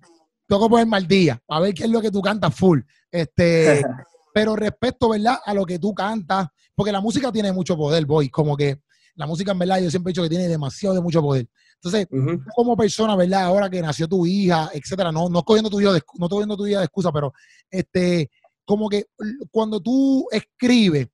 [0.49, 2.81] tengo que poner mal día, a ver qué es lo que tú cantas full.
[3.11, 3.83] Este,
[4.33, 5.41] pero respecto, ¿verdad?
[5.45, 8.81] A lo que tú cantas, porque la música tiene mucho poder, voy, como que
[9.15, 11.49] la música en verdad yo siempre he dicho que tiene demasiado de mucho poder.
[11.75, 12.07] Entonces,
[12.55, 13.45] como persona, ¿verdad?
[13.45, 16.57] Ahora que nació tu hija, etcétera, no, no cogiendo tu hija de, no estoy viendo
[16.57, 17.33] tu hija de excusa, pero
[17.71, 18.31] este,
[18.65, 19.07] como que
[19.51, 21.09] cuando tú escribes,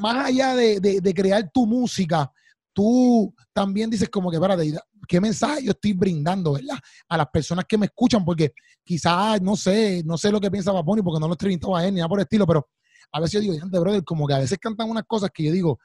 [0.00, 2.30] más allá de, crear tu música,
[2.72, 4.72] tú también dices como que, espérate,
[5.06, 6.78] ¿qué mensaje yo estoy brindando, verdad?
[7.08, 8.52] A las personas que me escuchan, porque
[8.82, 11.86] quizás, no sé, no sé lo que piensa Paponi, porque no lo he entrevistado a
[11.86, 12.68] él ni nada por el estilo, pero
[13.12, 15.78] a veces yo digo, brother, como que a veces cantan unas cosas que yo digo,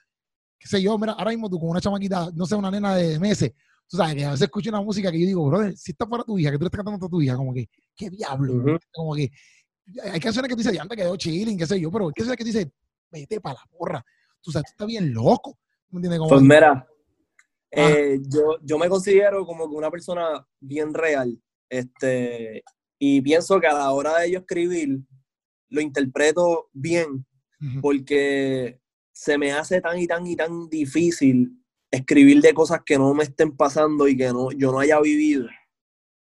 [0.57, 3.19] qué sé yo, mira, ahora mismo tú con una chamaquita, no sé, una nena de
[3.19, 3.53] meses,
[3.87, 6.23] tú sabes, que a veces escucho una música que yo digo, brother, si está para
[6.23, 9.15] tu hija, que tú le estás cantando a tu hija, como que, qué diablo, como
[9.15, 9.31] que,
[10.03, 12.37] hay canciones que tú dices, ya antes quedó chilling, qué sé yo, pero hay canciones
[12.37, 12.67] que tú dices,
[13.11, 14.05] vete para la porra,
[14.41, 15.57] tú sabes, tú estás bien loco,
[15.89, 16.21] ¿me entiendes?
[16.27, 16.87] pues mira,
[17.71, 21.39] eh, yo, yo me considero como que una persona bien real,
[21.69, 22.63] este,
[22.99, 24.99] y pienso que a la hora de yo escribir,
[25.69, 27.25] lo interpreto bien,
[27.81, 28.79] porque
[29.18, 31.51] se me hace tan y tan y tan difícil
[31.89, 35.47] escribir de cosas que no me estén pasando y que no, yo no haya vivido.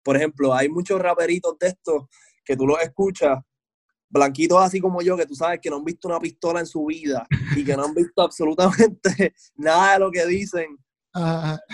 [0.04, 2.04] Por ejemplo, hay muchos raperitos de estos
[2.44, 3.40] que tú los escuchas,
[4.08, 6.84] blanquitos así como yo, que tú sabes que no han visto una pistola en su
[6.86, 7.26] vida
[7.56, 10.78] y que no han visto absolutamente nada de lo que dicen.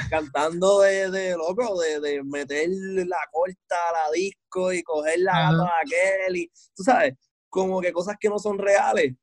[0.09, 5.33] Cantando de, de loco, de, de, meter la corta a la disco y coger la
[5.33, 7.13] gata a aquel y tú sabes,
[7.51, 9.15] como que cosas que no son reales.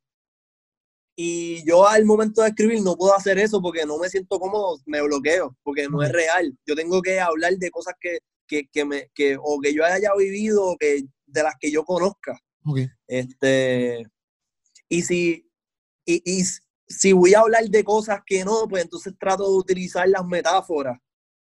[1.15, 4.79] Y yo al momento de escribir no puedo hacer eso porque no me siento cómodo,
[4.85, 6.57] me bloqueo, porque no es real.
[6.65, 10.11] Yo tengo que hablar de cosas que, que, que me, que, o que yo haya
[10.17, 12.39] vivido o que, de las que yo conozca.
[13.07, 14.05] Este,
[14.87, 15.49] y si,
[16.05, 16.43] y, y
[16.87, 20.97] si voy a hablar de cosas que no, pues entonces trato de utilizar las metáforas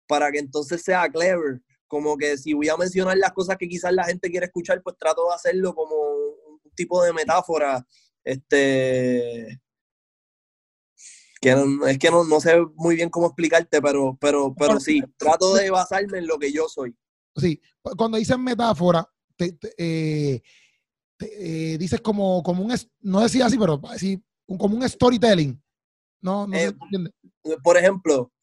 [0.08, 1.62] para que entonces sea clever.
[1.88, 4.98] Como que si voy a mencionar las cosas que quizás la gente quiere escuchar, pues
[4.98, 7.86] trato de hacerlo como un tipo de metáfora
[8.28, 9.62] este.
[11.40, 11.56] Que
[11.88, 16.18] es que no, sé muy bien cómo explicarte, pero, pero, pero sí, trato de basarme
[16.18, 16.96] en lo que yo soy.
[17.36, 17.62] Sí,
[17.96, 19.08] cuando dices metáfora,
[19.38, 20.42] eh,
[21.20, 25.62] eh, dices como, como un, no decía así, pero así, como un storytelling.
[26.22, 26.74] No, no eh,
[27.64, 28.34] por ejemplo,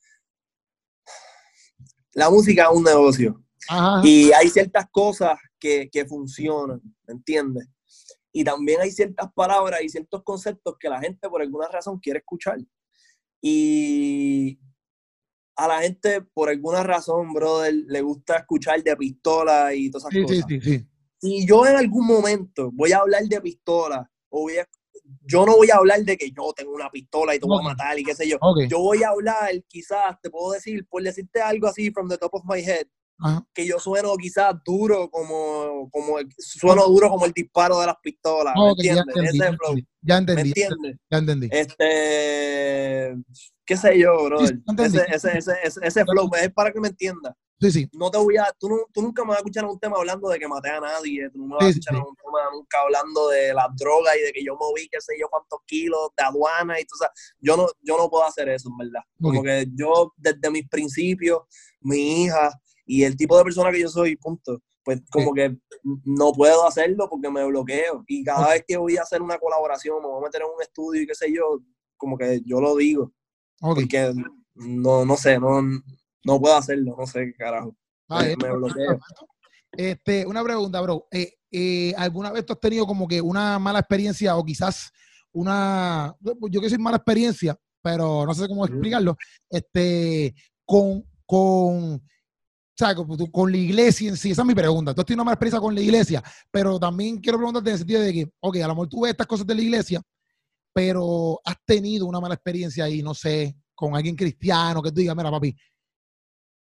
[2.13, 3.45] la música es un negocio.
[4.05, 7.67] Y hay ciertas cosas que, que funcionan, ¿me entiendes?
[8.37, 12.19] Y también hay ciertas palabras y ciertos conceptos que la gente por alguna razón quiere
[12.19, 12.59] escuchar.
[13.41, 14.59] Y
[15.55, 20.23] a la gente por alguna razón, brother, le gusta escuchar de pistola y todas esas
[20.23, 20.45] cosas.
[20.49, 20.87] Sí, sí,
[21.21, 24.69] Si yo en algún momento voy a hablar de pistola o voy a,
[25.23, 27.63] yo no voy a hablar de que yo tengo una pistola y te voy a
[27.63, 28.37] matar y qué sé yo.
[28.69, 32.35] Yo voy a hablar, quizás, te puedo decir, por decirte algo así from the top
[32.35, 32.89] of my head,
[33.55, 37.97] que yo sueno quizás duro como, como el, sueno duro como el disparo de las
[38.03, 38.55] pistolas.
[38.57, 39.05] ¿Me entiendes?
[40.03, 40.99] Ya entendí, Ya entendí.
[41.11, 41.49] Ya entendí.
[41.51, 43.15] Este,
[43.65, 44.41] qué sé yo, bro.
[44.41, 47.37] ese, ese, ese, ese, flow es para que me entienda.
[47.61, 47.89] Sí, sí.
[47.93, 50.39] No te voy a, tú, tú nunca me vas a escuchar un tema hablando de
[50.39, 53.55] que maté a nadie, tú no me vas a escuchar un tema nunca hablando de
[53.55, 56.85] las drogas y de que yo moví qué sé yo cuántos kilos de aduana y
[56.99, 59.03] sabes, yo no, yo no puedo hacer eso, en verdad.
[59.21, 61.43] Como que yo desde mis principios,
[61.81, 62.51] mi hija
[62.87, 65.57] y el tipo de persona que yo soy, punto, pues como que
[66.05, 68.05] no puedo hacerlo porque me bloqueo.
[68.07, 70.63] Y cada vez que voy a hacer una colaboración, me voy a meter en un
[70.63, 71.61] estudio y qué sé yo,
[71.97, 73.13] como que yo lo digo.
[73.59, 74.13] Porque
[74.55, 77.75] no, no sé, no, no puedo hacerlo, no sé qué carajo.
[78.09, 79.01] Ah, me, bloqueo.
[79.73, 81.07] Este, una pregunta, bro.
[81.11, 84.93] Eh, eh, ¿Alguna vez tú has tenido como que una mala experiencia o quizás
[85.33, 86.15] una,
[86.51, 89.17] yo que soy mala experiencia, pero no sé cómo explicarlo,
[89.51, 92.01] este, con, con,
[92.81, 94.31] o con, la iglesia en sí?
[94.31, 94.95] Esa es mi pregunta.
[94.95, 97.79] Tú has tenido una mala experiencia con la iglesia, pero también quiero preguntarte en el
[97.79, 100.03] sentido de que, ok, a lo mejor tú ves estas cosas de la iglesia,
[100.73, 105.17] pero has tenido una mala experiencia ahí, no sé, con alguien cristiano que tú digas,
[105.17, 105.57] mira, papi,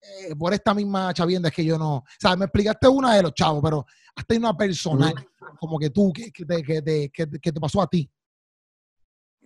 [0.02, 1.98] eh, por esta misma chavienda es que yo no.
[1.98, 3.86] O sea, me explicaste una de los chavos, pero
[4.16, 5.14] has tenido una persona
[5.60, 8.10] como que tú, que, te, pasó a ti.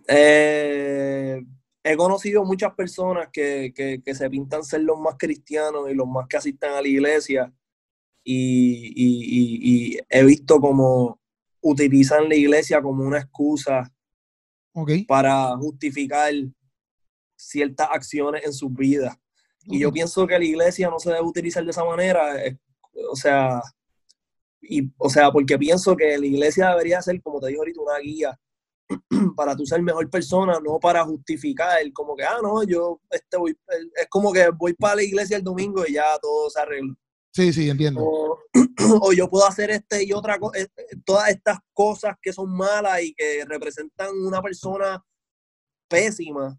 [0.08, 1.42] Eh,
[1.88, 6.38] he conocido muchas personas que, se pintan ser los más cristianos y los más que
[6.38, 7.54] asistan a la iglesia.
[8.24, 11.20] Y, he visto como
[11.62, 13.94] utilizan la iglesia como una excusa
[15.08, 16.34] para justificar
[17.36, 19.16] ciertas acciones en sus vidas.
[19.66, 22.36] Y yo pienso que la iglesia no se debe utilizar de esa manera,
[23.12, 23.62] o sea,
[24.60, 28.00] y, o sea, porque pienso que la iglesia debería ser, como te digo ahorita, una
[28.00, 28.40] guía
[29.36, 33.58] para tú ser mejor persona, no para justificar como que, ah, no, yo este voy,
[33.96, 36.94] es como que voy para la iglesia el domingo y ya todo se arregla.
[37.32, 38.02] Sí, sí, entiendo.
[38.02, 38.40] O,
[39.14, 43.04] yo puedo hacer este y otra cosa, eh, eh, todas estas cosas que son malas
[43.04, 45.04] y que representan una persona
[45.90, 46.58] pésima,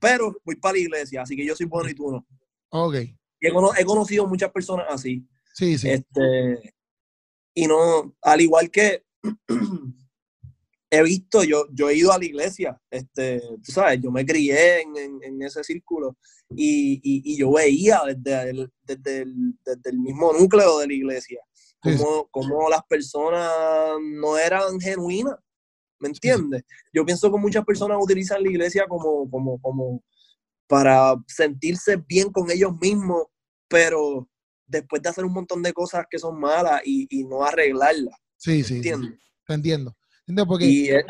[0.00, 2.26] pero voy para la iglesia, así que yo soy bueno y tú no.
[2.70, 2.94] Ok.
[3.40, 5.26] he, conocido muchas personas así.
[5.54, 5.90] Sí, sí.
[5.90, 6.74] Este,
[7.54, 9.04] y no, al igual que
[10.96, 14.82] he visto, yo, yo he ido a la iglesia, este, tú sabes, yo me crié
[14.82, 16.16] en, ese círculo
[16.50, 21.40] y, yo veía desde el, desde, el, mismo núcleo de la iglesia
[22.30, 23.50] como, las personas
[24.00, 25.36] no eran genuinas,
[25.98, 26.64] ¿me entiendes?
[26.92, 30.02] Yo pienso que muchas personas utilizan la iglesia como, como, como
[30.66, 33.26] para sentirse bien con ellos mismos,
[33.68, 34.28] pero
[34.66, 38.14] después de hacer un montón de cosas que son malas y, no arreglarlas.
[38.36, 39.96] Sí, sí, Te entiendo.
[40.46, 41.04] Porque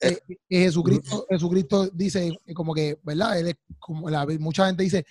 [0.00, 0.18] eh,
[0.48, 3.38] Jesucristo, Jesucristo dice como que, ¿verdad?
[3.38, 5.04] Él es como la, mucha gente dice,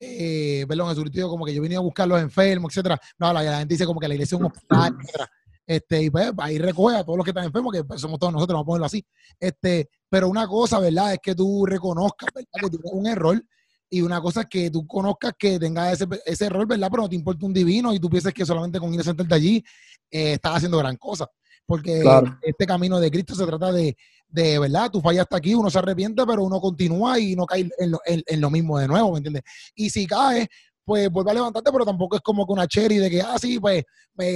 [0.00, 3.00] eh, perdón, Jesucristo como que yo venía a buscar los enfermos, etcétera.
[3.18, 5.30] No, la, gente dice como que la iglesia es un hospital, etcétera.
[5.66, 8.32] Este, y pues ahí recoge a todos los que están enfermos, que pues, somos todos
[8.32, 9.04] nosotros, vamos a ponerlo así.
[9.40, 11.14] Este, pero una cosa, ¿verdad?
[11.14, 12.48] Es que tú reconozcas, ¿verdad?
[12.60, 13.42] Que tienes un error
[13.88, 16.88] y una cosa es que tú conozcas que tengas ese, ese error, ¿verdad?
[16.90, 19.34] Pero no te importa un divino y tú piensas que solamente con ir a sentarte
[19.34, 19.64] allí
[20.10, 21.30] eh, estás haciendo gran cosa.
[21.66, 22.02] Porque
[22.42, 23.96] este camino de Cristo se trata de,
[24.28, 24.90] de, ¿verdad?
[24.90, 28.40] Tú fallaste aquí, uno se arrepiente, pero uno continúa y no cae en lo, en
[28.40, 29.44] lo mismo de nuevo, ¿me entiendes?
[29.74, 30.46] Y si caes,
[30.84, 33.58] pues vuelve a levantarte, pero tampoco es como que una cherry de que, ah, sí,
[33.58, 33.84] pues,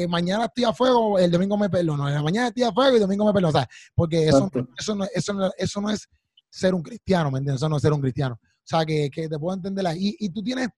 [0.08, 3.26] mañana estoy a fuego, el domingo me perdono, mañana estoy a fuego y el domingo
[3.26, 6.08] me perdono, o sea, porque eso, eso, no, eso, no, eso no es
[6.48, 7.60] ser un cristiano, ¿me entiendes?
[7.60, 8.38] Eso no es ser un cristiano.
[8.42, 10.16] O sea, que, que te puedo entender ahí.
[10.18, 10.68] Y, y tú tienes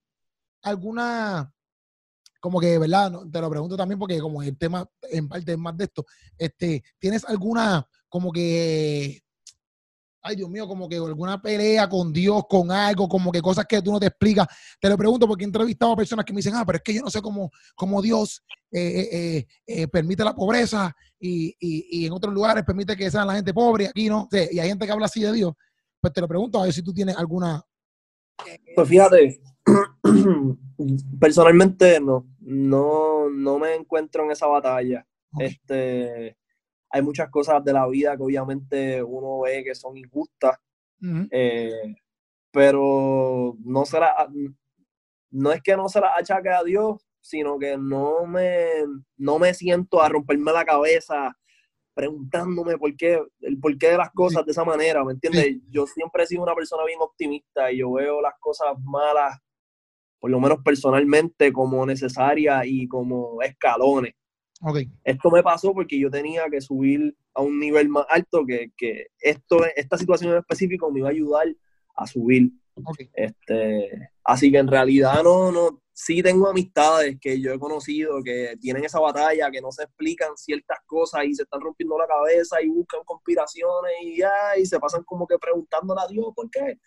[0.62, 1.52] alguna,
[2.40, 3.12] como que, ¿verdad?
[3.30, 6.04] te lo pregunto también porque como el tema en parte es más de esto,
[6.36, 9.22] este, ¿tienes alguna, como que
[10.22, 13.80] ay Dios mío, como que alguna pelea con Dios, con algo, como que cosas que
[13.82, 14.46] tú no te explicas.
[14.80, 16.94] Te lo pregunto porque he entrevistado a personas que me dicen, ah, pero es que
[16.94, 22.12] yo no sé cómo, cómo Dios eh, eh, eh, permite la pobreza y, y, en
[22.12, 24.28] otros lugares permite que sean la gente pobre, aquí no.
[24.32, 25.52] y hay gente que habla así de Dios.
[26.00, 27.62] Pues te lo pregunto a ver si tú tienes alguna...
[28.74, 29.40] Pues fíjate,
[31.20, 35.06] personalmente no, no, no me encuentro en esa batalla.
[35.38, 36.36] Este
[36.90, 40.58] hay muchas cosas de la vida que obviamente uno ve que son injustas,
[41.30, 41.94] eh,
[42.50, 43.98] pero no, se
[45.30, 48.66] no es que no se las achaque a Dios, sino que no me,
[49.16, 51.36] no me siento a romperme la cabeza
[52.00, 55.58] preguntándome por qué, el porqué de las cosas de esa manera, ¿me entiendes?
[55.68, 59.38] Yo siempre he sido una persona bien optimista y yo veo las cosas malas,
[60.18, 64.14] por lo menos personalmente, como necesarias y como escalones.
[65.04, 69.08] Esto me pasó porque yo tenía que subir a un nivel más alto que, que
[69.20, 71.48] esto, esta situación en específico me iba a ayudar
[71.96, 72.50] a subir.
[73.12, 78.56] Este, así que en realidad no, no, sí tengo amistades que yo he conocido que
[78.58, 82.56] tienen esa batalla, que no se explican ciertas cosas y se están rompiendo la cabeza
[82.62, 86.78] y buscan conspiraciones y ya, y se pasan como que preguntándole a Dios por qué.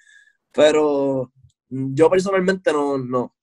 [0.52, 1.32] Pero
[1.70, 3.36] yo personalmente no, no.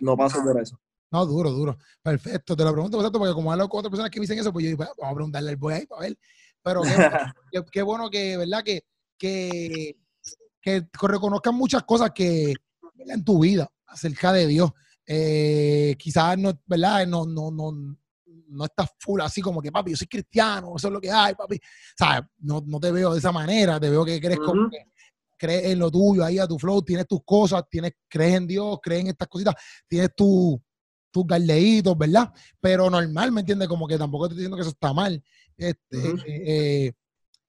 [0.00, 0.78] No, paso por eso.
[1.10, 1.76] No, duro, duro.
[2.00, 2.54] Perfecto.
[2.54, 4.68] Te lo pregunto porque como hablo con otras personas que me dicen eso, pues yo
[4.68, 6.18] digo, pues, vamos a preguntarle al boy ahí para ver.
[6.62, 6.82] Pero
[7.72, 8.62] qué, bueno que, ¿verdad?
[8.62, 8.84] Que,
[9.18, 9.96] que,
[10.62, 12.54] que reconozcan muchas cosas que
[12.98, 14.70] en tu vida acerca de Dios.
[15.06, 17.06] Eh, quizás no, ¿verdad?
[17.06, 17.96] No, no, no,
[18.48, 21.34] no estás full así como que, papi, yo soy cristiano, eso es lo que hay,
[21.34, 21.58] papi.
[21.98, 22.28] ¿Sabes?
[22.38, 24.84] No, no te veo de esa manera, te veo que crees como que
[25.40, 28.78] crees en lo tuyo, ahí a tu flow, tienes tus cosas, tienes, crees en Dios,
[28.82, 29.54] crees en estas cositas,
[29.88, 30.62] tienes tu,
[31.10, 32.30] tus galleitos, ¿verdad?
[32.60, 33.66] Pero normal, ¿me entiendes?
[33.66, 35.22] Como que tampoco estoy diciendo que eso está mal.
[35.56, 36.92] Este, eh,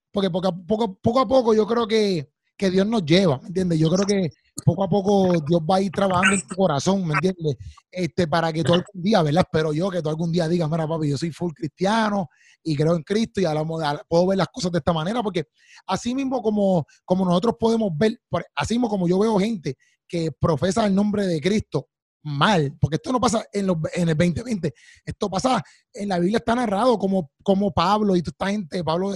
[0.10, 3.48] porque poco a poco, poco a poco yo creo que, que Dios nos lleva, ¿me
[3.48, 3.78] entiendes?
[3.78, 4.32] Yo creo que
[4.66, 7.58] poco a poco Dios va a ir trabajando en tu corazón, ¿me entiendes?
[7.92, 9.44] Este, para que tú algún día, ¿verdad?
[9.46, 12.30] Espero yo que tú algún día digas, mira, papi, yo soy full cristiano
[12.64, 13.64] y creo en Cristo y ahora
[14.08, 15.46] puedo ver las cosas de esta manera, porque
[15.88, 18.20] así mismo como, como nosotros podemos ver,
[18.56, 19.76] así mismo como yo veo gente
[20.08, 21.88] que profesa el nombre de Cristo
[22.24, 24.74] mal, porque esto no pasa en, los, en el 2020,
[25.06, 25.62] esto pasa,
[25.94, 29.14] en la Biblia está narrado como, como Pablo y toda esta gente, Pablo,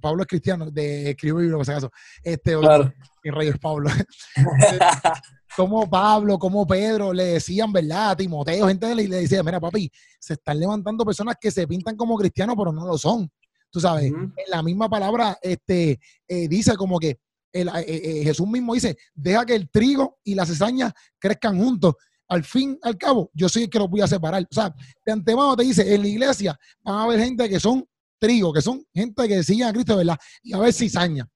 [0.00, 1.90] Pablo es cristiano, de escribo libro, por si acaso,
[2.22, 2.92] este, claro.
[3.22, 3.90] y Reyes Pablo,
[5.56, 8.10] como Pablo, como Pedro, le decían, ¿verdad?
[8.10, 11.96] A Timoteo, gente le, le decía, mira papi, se están levantando personas que se pintan
[11.96, 13.30] como cristianos, pero no lo son,
[13.70, 17.18] tú sabes, en la misma palabra, este, eh, dice como que,
[17.52, 21.96] el, eh, eh, Jesús mismo dice, deja que el trigo y la cizaña crezcan juntos
[22.30, 24.42] al fin, al cabo, yo soy el que los voy a separar.
[24.42, 24.72] O sea,
[25.04, 27.84] de antemano te dice, en la iglesia van a haber gente que son
[28.20, 30.16] trigo, que son gente que siguen a Cristo, ¿verdad?
[30.40, 31.28] Y a ver cizaña,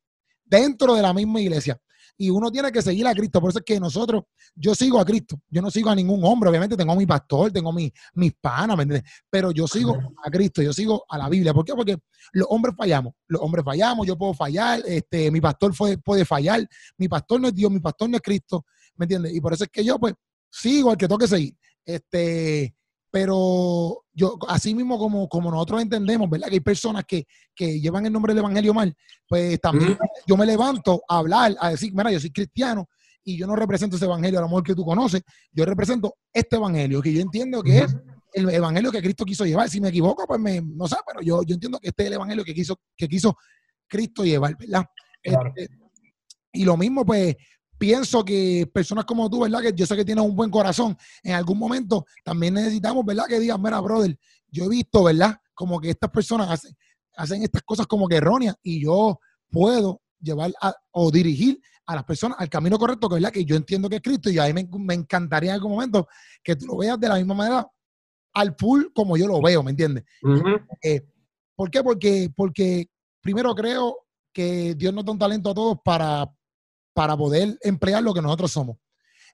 [0.45, 1.77] dentro de la misma iglesia.
[2.17, 3.41] Y uno tiene que seguir a Cristo.
[3.41, 4.23] Por eso es que nosotros,
[4.55, 5.41] yo sigo a Cristo.
[5.51, 6.49] Yo no sigo a ningún hombre.
[6.49, 9.11] Obviamente tengo a mi pastor, tengo mi, mis panas, ¿me entiendes?
[9.29, 11.53] Pero yo sigo a Cristo, yo sigo a la Biblia.
[11.53, 11.75] ¿Por qué?
[11.75, 11.97] Porque
[12.35, 13.15] los hombres fallamos.
[13.27, 16.65] Los hombres fallamos, yo puedo fallar, este, mi pastor fue, puede fallar.
[16.99, 18.65] Mi pastor no es Dios, mi pastor no es Cristo,
[18.95, 19.35] ¿me entiendes?
[19.35, 20.15] Y por eso es que yo, pues,
[20.55, 21.57] sigo al que toque seguir.
[21.85, 22.75] Este,
[23.11, 26.49] pero yo, así mismo como, como nosotros entendemos, ¿verdad?
[26.49, 27.27] Que hay personas que,
[27.57, 28.95] llevan el nombre del Evangelio mal,
[29.29, 29.97] pues también
[30.27, 32.89] yo me levanto a hablar, a decir, mira, yo soy cristiano
[33.23, 37.01] y yo no represento ese Evangelio, al amor que tú conoces, yo represento este Evangelio,
[37.01, 37.97] que yo entiendo que es
[38.33, 39.71] el Evangelio que Cristo quiso llevar.
[39.71, 42.15] Si me equivoco, pues me, no sé, pero yo, yo entiendo que este es el
[42.15, 43.37] Evangelio que quiso, que quiso
[43.87, 44.85] Cristo llevar, ¿verdad?
[45.23, 45.69] Este,
[46.53, 47.37] y lo mismo, pues,
[47.79, 49.61] pienso que personas como tú, ¿verdad?
[49.61, 53.27] Que yo sé que tienes un buen corazón, en algún momento también necesitamos, ¿verdad?
[53.29, 54.19] Que digas, mira, brother,
[54.49, 55.39] yo he visto, ¿verdad?
[55.55, 56.77] Como que estas personas hacen,
[57.17, 59.19] hacen estas cosas como que erróneas y yo
[59.51, 60.53] puedo llevar
[60.91, 63.31] o dirigir a las personas al camino correcto, que, ¿verdad?
[63.31, 66.09] que yo entiendo que es Cristo y a mí me, encantaría en algún momento
[66.43, 67.67] que tú lo veas de la misma manera
[68.33, 70.05] al full como yo lo veo, ¿me entiendes?
[70.83, 71.03] Eh,
[71.55, 71.83] ¿Por qué?
[71.83, 72.89] Porque, porque
[73.21, 73.97] primero creo
[74.33, 76.29] que Dios nos da un talento a todos para,
[76.95, 78.79] para poder emplear lo que nosotros somos.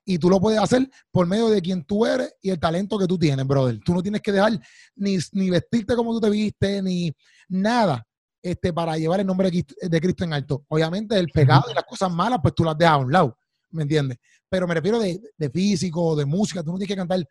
[0.03, 3.05] Y tú lo puedes hacer por medio de quien tú eres y el talento que
[3.05, 3.79] tú tienes, brother.
[3.85, 4.59] Tú no tienes que dejar
[4.95, 7.13] ni, ni vestirte como tú te viste, ni
[7.47, 8.05] nada
[8.41, 10.65] este, para llevar el nombre de Cristo en alto.
[10.69, 13.37] Obviamente el pecado y las cosas malas, pues tú las dejas a un lado,
[13.69, 14.17] ¿me entiendes?
[14.49, 17.23] Pero me refiero de, de físico, de música, tú no tienes que cantar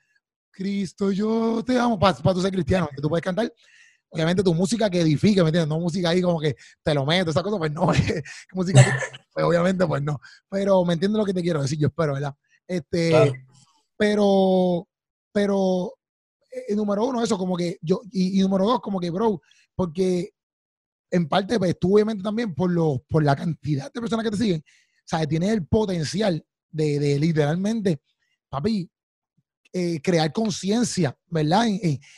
[0.52, 3.52] Cristo, yo te amo, para, para tú ser cristiano, tú puedes cantar
[4.10, 5.68] obviamente tu música que edifique, ¿me entiendes?
[5.68, 7.86] No música ahí como que te lo meto, esa cosa, pues no,
[8.52, 8.84] música,
[9.32, 10.20] pues obviamente pues no.
[10.48, 12.34] Pero me entiendes lo que te quiero decir, yo espero, ¿verdad?
[12.66, 13.12] Este,
[13.96, 14.86] pero,
[15.32, 15.94] pero,
[16.50, 19.40] eh, número uno, eso como que yo, y, número dos, como que, bro,
[19.74, 20.30] porque
[21.10, 24.36] en parte, pues tú obviamente también por, lo, por la cantidad de personas que te
[24.36, 28.00] siguen, o sea, tienes el potencial de, de literalmente,
[28.48, 28.88] papi,
[29.72, 31.66] eh, crear conciencia, ¿verdad?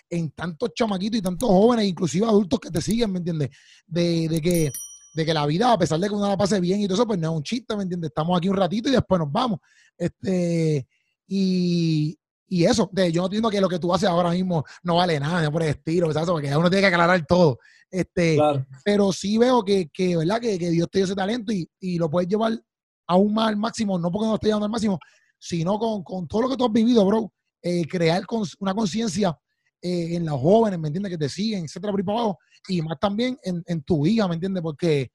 [0.09, 3.51] En, tantos chamaquitos y tantos jóvenes, inclusive adultos que te siguen, ¿me entiendes?
[3.87, 4.71] De, que,
[5.15, 7.07] de que la vida, a pesar de que uno la pase bien y todo eso,
[7.07, 8.09] pues no es un chiste, ¿me entiendes?
[8.09, 9.59] Estamos aquí un ratito y después nos vamos.
[9.99, 10.87] Este,
[11.27, 12.17] y,
[12.49, 15.51] eso, de, yo no entiendo que lo que tú haces ahora mismo no vale nada,
[15.51, 16.31] por el estilo, ¿sabes?
[16.31, 17.59] porque uno tiene que aclarar todo.
[17.91, 18.39] Este,
[18.83, 20.41] Pero sí veo que, que ¿verdad?
[20.41, 22.59] Que, Dios te dio ese talento y, y, lo puedes llevar
[23.07, 24.99] aún más al máximo, no porque no lo esté llevando al máximo,
[25.39, 27.31] sino con, con todo lo que tú has vivido, bro
[27.63, 28.25] eh, crear
[28.59, 29.39] una conciencia
[29.81, 31.11] eh, en los jóvenes, ¿me entiendes?
[31.11, 32.37] Que te siguen, etcétera, por
[32.69, 34.63] y más también en, tu hija, ¿me entiendes?
[34.63, 35.11] Porque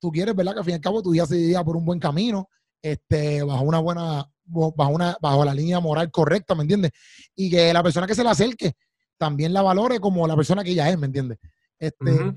[0.00, 0.52] tú quieres, ¿verdad?
[0.52, 2.48] Que al fin y al cabo tu hija se lleva por un buen camino,
[2.82, 6.92] este, bajo una buena, bajo una, bajo la línea moral correcta, ¿me entiendes?
[7.34, 8.72] Y que la persona que se le acerque
[9.18, 11.38] también la valore como la persona que ella es, ¿me entiendes?
[11.78, 12.34] Este,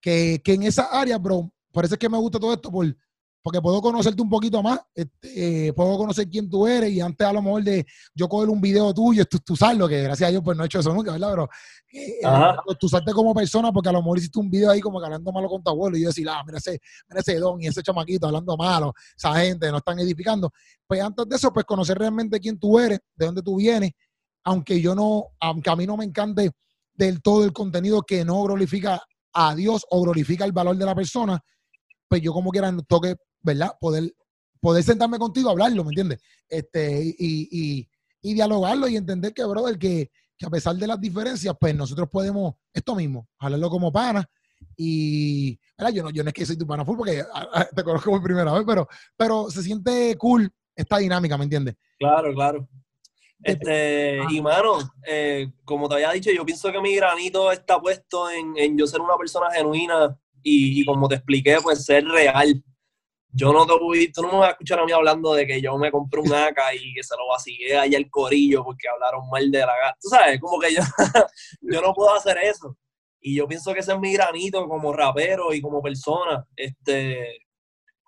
[0.00, 2.86] que, que, en esa área, bro, por eso es que me gusta todo esto, por,
[3.46, 7.24] porque puedo conocerte un poquito más, este, eh, puedo conocer quién tú eres y antes
[7.24, 10.26] a lo mejor de yo coger un video tuyo, tú, tú sabes lo que gracias
[10.26, 11.30] a Dios pues no he hecho eso nunca, ¿verdad?
[11.30, 11.48] Pero
[11.92, 14.98] eh, eh tú salte como persona porque a lo mejor hiciste un video ahí como
[14.98, 17.62] que hablando malo con tu abuelo y yo decía, ah, mira ese, mira ese don
[17.62, 20.50] y ese chamaquito hablando malo, esa gente no están edificando.
[20.84, 23.92] Pues antes de eso, pues conocer realmente quién tú eres, de dónde tú vienes,
[24.42, 26.50] aunque yo no, aunque a mí no me encante
[26.94, 29.00] del todo el contenido que no glorifica
[29.32, 31.40] a Dios o glorifica el valor de la persona,
[32.08, 33.16] pues yo como quiera toque
[33.46, 33.70] ¿verdad?
[33.80, 34.12] Poder,
[34.60, 36.20] poder sentarme contigo hablarlo, ¿me entiendes?
[36.48, 37.88] Este, y, y,
[38.20, 42.08] y, dialogarlo y entender que, brother, que, que a pesar de las diferencias, pues nosotros
[42.10, 44.28] podemos esto mismo, hablarlo como pana.
[44.76, 45.92] Y, ¿verdad?
[45.92, 48.10] Yo no, yo no es que soy tu pana full porque ah, ah, te conozco
[48.10, 51.76] por primera vez, pero, pero se siente cool esta dinámica, ¿me entiendes?
[51.98, 52.68] Claro, claro.
[53.42, 58.28] Este, y mano, eh, como te había dicho, yo pienso que mi granito está puesto
[58.28, 62.64] en, en yo ser una persona genuina y, y, como te expliqué, pues ser real
[63.36, 65.60] yo no te voy, tú no me vas a escuchar a mí hablando de que
[65.60, 69.28] yo me compré un AK y que se lo vacigué ahí al corillo porque hablaron
[69.28, 69.98] mal de la gata.
[70.00, 70.80] Tú sabes, como que yo,
[71.60, 72.74] yo no puedo hacer eso.
[73.20, 76.46] Y yo pienso que ese es mi granito como rapero y como persona.
[76.56, 77.40] Este,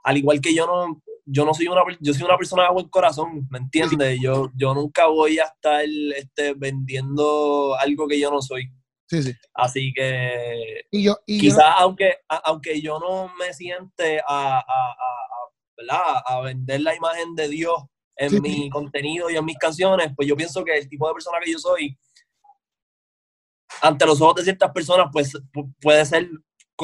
[0.02, 2.88] al igual que yo no, yo no soy una, yo soy una persona de buen
[2.88, 4.18] corazón, ¿me entiendes?
[4.22, 5.84] Yo, yo nunca voy a estar
[6.16, 8.72] este, vendiendo algo que yo no soy.
[9.08, 9.34] Sí, sí.
[9.54, 14.62] Así que y yo, quizás aunque, aunque yo no me siente a,
[16.26, 17.84] a, vender la imagen de Dios
[18.16, 21.38] en mi contenido y en mis canciones, pues yo pienso que el tipo de persona
[21.42, 21.96] que yo soy,
[23.80, 25.32] ante los ojos de ciertas personas, pues
[25.80, 26.28] puede ser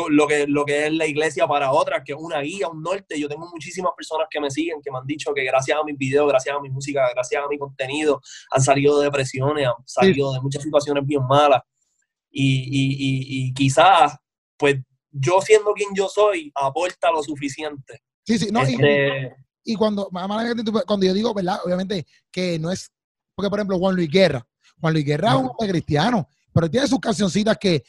[0.09, 3.20] lo que, lo que es la iglesia para otras, que es una guía, un norte.
[3.20, 5.99] Yo tengo muchísimas personas que me siguen, que me han dicho que gracias a mis
[5.99, 8.20] videos, gracias a mi música, gracias a mi contenido,
[8.51, 11.61] han salido de depresiones, han salido de muchas situaciones bien malas
[12.35, 14.16] y, quizás,
[14.59, 14.76] pues
[15.11, 18.03] yo siendo quien yo soy, aporta lo suficiente.
[18.26, 19.37] Sí, sí, no, y, este
[19.78, 21.61] cuando, cuando yo digo, ¿verdad?
[21.64, 22.91] Obviamente que no es,
[23.35, 24.47] porque por ejemplo Juan Luis Guerra,
[24.80, 27.82] Juan Luis Guerra es un hombre cristiano, pero tiene sus cancioncitas que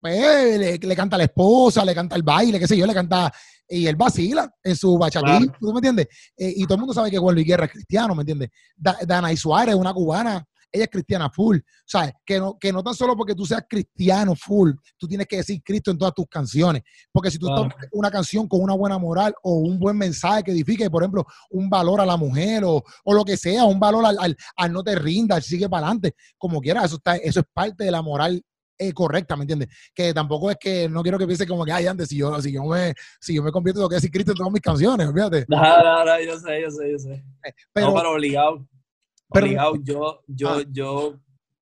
[0.00, 3.32] pues, le, canta a la esposa, le canta el baile, qué sé yo, le canta
[3.68, 6.08] y él vacila en su bachatín, ¿tú me entiendes?
[6.36, 8.50] Eh, y todo el mundo sabe que Juan Luis Guerra es cristiano, ¿me entiendes?
[8.76, 11.58] Dana y Suárez, una cubana, ella es cristiana full.
[11.84, 12.12] ¿Sabes?
[12.24, 15.62] Que no, que no tan solo porque tú seas cristiano full, tú tienes que decir
[15.62, 16.82] Cristo en todas tus canciones.
[17.12, 20.52] Porque si tú tomas una canción con una buena moral o un buen mensaje que
[20.52, 24.36] edifique, por ejemplo, un valor a la mujer o, lo que sea, un valor al,
[24.56, 27.90] al, no te rindas, sigue para adelante, como quieras, eso, está, eso es parte de
[27.90, 28.42] la moral
[28.78, 29.68] eh, correcta, ¿me entiendes?
[29.94, 32.52] Que tampoco es que no quiero que piense como que, ay, antes, si yo, si
[32.52, 35.46] yo me, si yo me convierto, tengo que decir Cristo en todas mis canciones, fíjate.
[35.52, 37.12] No, no, no, yo sé, yo sé, yo sé.
[37.44, 38.66] Eh, pero, no, pero obligado.
[39.32, 40.62] Pero, yo, yo, ah.
[40.70, 41.20] yo,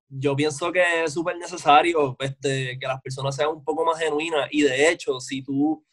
[0.08, 4.48] yo pienso que es súper necesario este, que las personas sean un poco más genuinas
[4.50, 5.84] y de hecho, si tú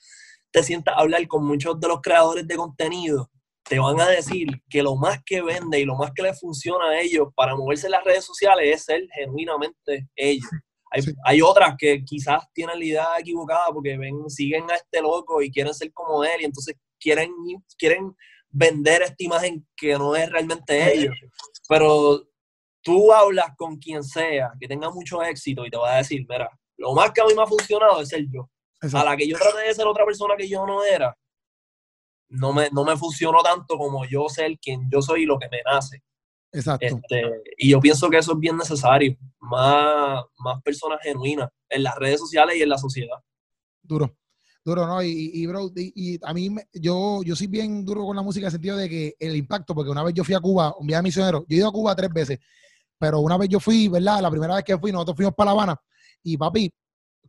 [0.51, 3.29] te sientas a hablar con muchos de los creadores de contenido,
[3.63, 6.89] te van a decir que lo más que vende y lo más que les funciona
[6.89, 10.49] a ellos para moverse en las redes sociales es ser genuinamente ellos.
[10.89, 15.41] Hay, hay, otras que quizás tienen la idea equivocada porque ven, siguen a este loco
[15.41, 17.29] y quieren ser como él y entonces quieren,
[17.77, 18.15] quieren
[18.49, 21.15] vender esta imagen que no es realmente ellos.
[21.67, 22.23] Pero
[22.81, 26.49] tú hablas con quien sea que tenga mucho éxito y te va a decir, mira,
[26.77, 28.49] lo más que a mí me ha funcionado es ser yo.
[28.93, 31.17] A la que yo traté de ser otra persona que yo no era,
[32.29, 35.49] no me, no me funcionó tanto como yo ser quien yo soy y lo que
[35.49, 36.03] me nace.
[36.51, 36.85] Exacto.
[36.85, 41.95] Este, y yo pienso que eso es bien necesario, más, más personas genuinas en las
[41.95, 43.17] redes sociales y en la sociedad.
[43.81, 44.15] Duro.
[44.67, 45.01] Duro, ¿no?
[45.01, 48.47] Y, y bro, y, a mí, yo, yo soy bien duro con la música en
[48.47, 51.03] el sentido de que el impacto, porque una vez yo fui a Cuba, un viaje
[51.03, 52.39] misionero, yo he ido a Cuba tres veces,
[52.99, 54.19] pero una vez yo fui, ¿verdad?
[54.19, 55.81] La primera vez que fui, nosotros fuimos para La Habana,
[56.21, 56.69] y papi,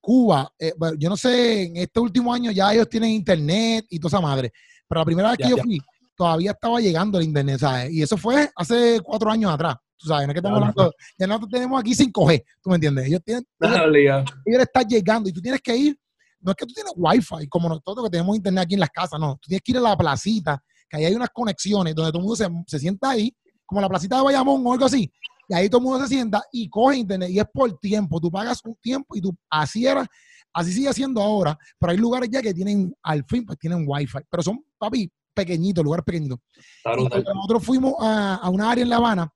[0.01, 4.19] Cuba, eh, yo no sé, en este último año ya ellos tienen internet y toda
[4.19, 4.53] esa madre,
[4.89, 5.81] pero la primera vez que yo fui,
[6.17, 7.93] todavía estaba llegando el internet, ¿sabes?
[7.93, 11.27] Y eso fue hace cuatro años atrás, tú sabes, no es que estamos hablando, ya
[11.29, 13.07] nosotros tenemos aquí 5G, ¿tú me entiendes?
[13.07, 15.99] Ellos tienen, ellos, ellos están llegando y tú tienes que ir
[16.41, 19.19] no es que tú tienes wifi como nosotros que tenemos internet aquí en las casas,
[19.19, 19.35] no.
[19.35, 22.27] Tú tienes que ir a la placita, que ahí hay unas conexiones donde todo el
[22.27, 23.35] mundo se, sienta ahí,
[23.67, 25.11] como la placita de Bayamón o algo así.
[25.49, 28.21] Y ahí todo el mundo se sienta y coge internet y es por tiempo.
[28.21, 30.07] Tú pagas un tiempo y tú así era,
[30.53, 34.19] así sigue siendo ahora, pero hay lugares ya que tienen, al fin, pues tienen wifi.
[34.31, 36.39] Pero son, papi, pequeñitos, lugares pequeñitos.
[36.85, 39.33] nosotros fuimos a, a una área en La Habana,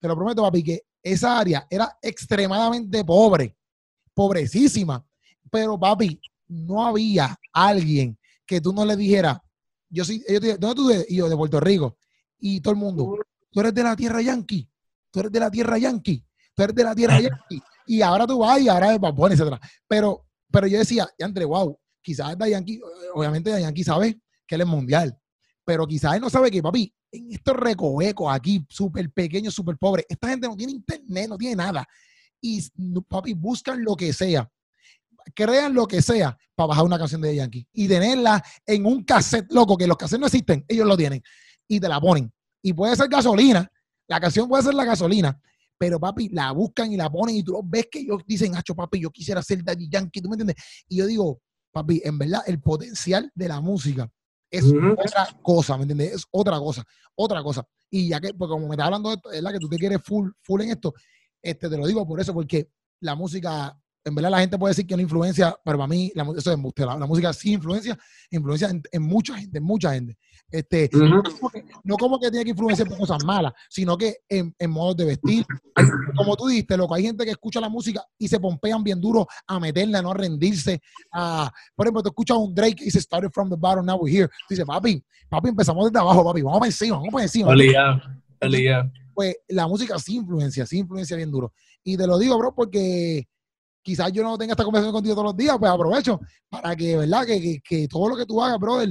[0.00, 3.56] te lo prometo, papi, que esa área era extremadamente pobre,
[4.14, 5.04] pobrecísima.
[5.50, 9.42] Pero, papi, no había alguien que tú no le dijera,
[9.88, 11.06] yo sí, ellos ¿dónde tú eres?
[11.08, 11.96] Y yo, de Puerto Rico.
[12.38, 13.16] Y todo el mundo,
[13.50, 14.68] tú eres de la tierra yankee,
[15.10, 16.24] tú eres de la tierra yankee,
[16.54, 17.62] tú eres de la tierra yankee.
[17.86, 19.56] Y ahora tú vas y ahora es Babón, etc.
[19.86, 22.80] Pero, pero yo decía, André, wow, quizás de Yankee,
[23.14, 25.16] obviamente de Yankee sabe que él es mundial.
[25.64, 30.06] pero quizás él no sabe que, papi, en estos recovecos aquí, súper pequeños, súper pobres,
[30.08, 31.86] esta gente no tiene internet, no tiene nada.
[32.40, 32.60] Y,
[33.08, 34.48] papi, buscan lo que sea,
[35.32, 39.50] crean lo que sea para bajar una canción de Yankee y tenerla en un cassette,
[39.52, 41.22] loco, que los cassettes no existen, ellos lo tienen
[41.68, 42.32] y te la ponen.
[42.62, 43.70] Y puede ser gasolina,
[44.08, 45.40] la canción puede ser la gasolina,
[45.78, 49.00] pero papi, la buscan y la ponen y tú ves que ellos dicen, hacho, papi,
[49.00, 50.56] yo quisiera ser Daddy Yankee, ¿tú me entiendes?
[50.88, 51.40] Y yo digo,
[51.72, 54.10] papi, en verdad, el potencial de la música
[54.50, 56.14] es otra cosa, ¿me entiendes?
[56.14, 57.64] Es otra cosa, otra cosa.
[57.88, 59.76] Y ya que, pues como me estás hablando de esto, es la que tú te
[59.76, 60.92] quieres full, full en esto,
[61.40, 62.70] este, te lo digo por eso, porque
[63.00, 66.22] la música, en verdad la gente puede decir que no influencia, pero para mí, la,
[66.36, 67.98] eso es la, la, música sí influencia,
[68.30, 70.16] influencia en, mucha gente, en mucha gente.
[70.50, 71.22] Este, no,
[71.98, 75.44] como que, tiene que influenciar por cosas malas, sino que en, en modos de vestir.
[76.16, 79.26] Como tú dijiste, loco, hay gente que escucha la música y se pompean bien duro
[79.46, 80.80] a meterla, no a rendirse.
[81.12, 84.14] A, por ejemplo, tú escuchas un Drake que dice Started from the bottom, now we're
[84.14, 84.28] here.
[84.48, 87.48] Tú dices, papi, papi, empezamos desde abajo, papi, vamos para encima, vamos para encima.
[89.14, 91.52] pues la música sí influencia, sí influencia bien duro.
[91.84, 93.28] Y te lo digo, bro, porque
[93.82, 97.26] quizás yo no tenga esta conversación contigo todos los días, pues aprovecho para que, ¿verdad?
[97.26, 98.90] Que, que, que todo lo que tú hagas, brother,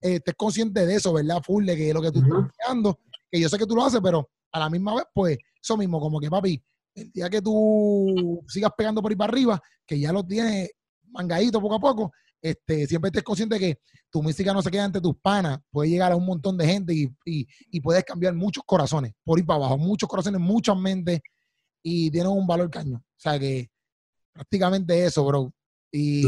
[0.00, 1.42] eh, estés consciente de eso, ¿verdad?
[1.42, 2.98] Full, de que lo que tú estás creando,
[3.30, 6.00] que yo sé que tú lo haces, pero a la misma vez, pues, eso mismo,
[6.00, 6.62] como que papi,
[6.94, 10.70] el día que tú sigas pegando por ahí para arriba, que ya lo tienes
[11.04, 13.80] mangadito poco a poco, este, siempre estés consciente de que
[14.10, 16.94] tu música no se queda entre tus panas, puede llegar a un montón de gente
[16.94, 21.20] y, y, puedes cambiar muchos corazones por ir para abajo, muchos corazones, muchas mentes
[21.82, 22.96] y tiene un valor caño.
[22.96, 23.68] O sea que
[24.36, 25.52] prácticamente eso, bro.
[25.90, 26.24] Y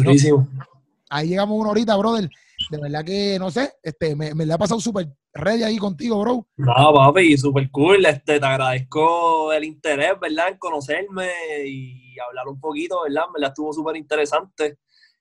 [1.10, 2.28] ahí llegamos una horita, brother.
[2.70, 6.20] De verdad que, no sé, este, me, me la ha pasado súper ready ahí contigo,
[6.20, 6.46] bro.
[6.56, 8.04] No, papi, súper cool.
[8.04, 10.48] Este, te agradezco el interés, ¿verdad?
[10.48, 11.30] En conocerme
[11.66, 13.24] y hablar un poquito, ¿verdad?
[13.32, 14.78] Me la estuvo súper interesante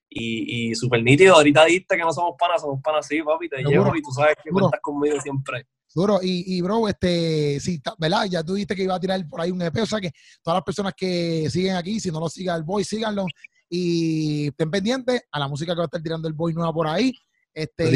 [0.09, 1.35] y, y súper nítido.
[1.35, 4.35] Ahorita dijiste que no somos panas, somos panas, sí, papi, te llevo y tú sabes
[4.43, 5.67] que cuentas conmigo siempre.
[5.97, 8.25] Duro, y, y bro, este, sí, ¿verdad?
[8.29, 10.11] Ya tú dijiste que iba a tirar por ahí un EP, o sea que
[10.43, 13.25] todas las personas que siguen aquí, si no lo siga el boy, síganlo
[13.67, 16.87] y estén pendientes a la música que va a estar tirando el boy nueva por
[16.87, 17.11] ahí.
[17.51, 17.89] Este,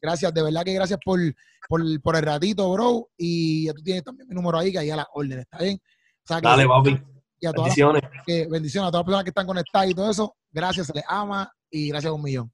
[0.00, 1.20] gracias, de verdad que gracias por,
[1.68, 3.10] por, el ratito, bro.
[3.18, 5.78] Y ya tú tienes también mi número ahí, que ahí a las órdenes, ¿está bien?
[6.40, 6.98] Dale, papi.
[7.38, 8.02] Y a todas bendiciones.
[8.02, 10.34] Las, que, bendiciones a todas las personas que están conectadas y todo eso.
[10.50, 12.50] Gracias, se les ama y gracias a un millón.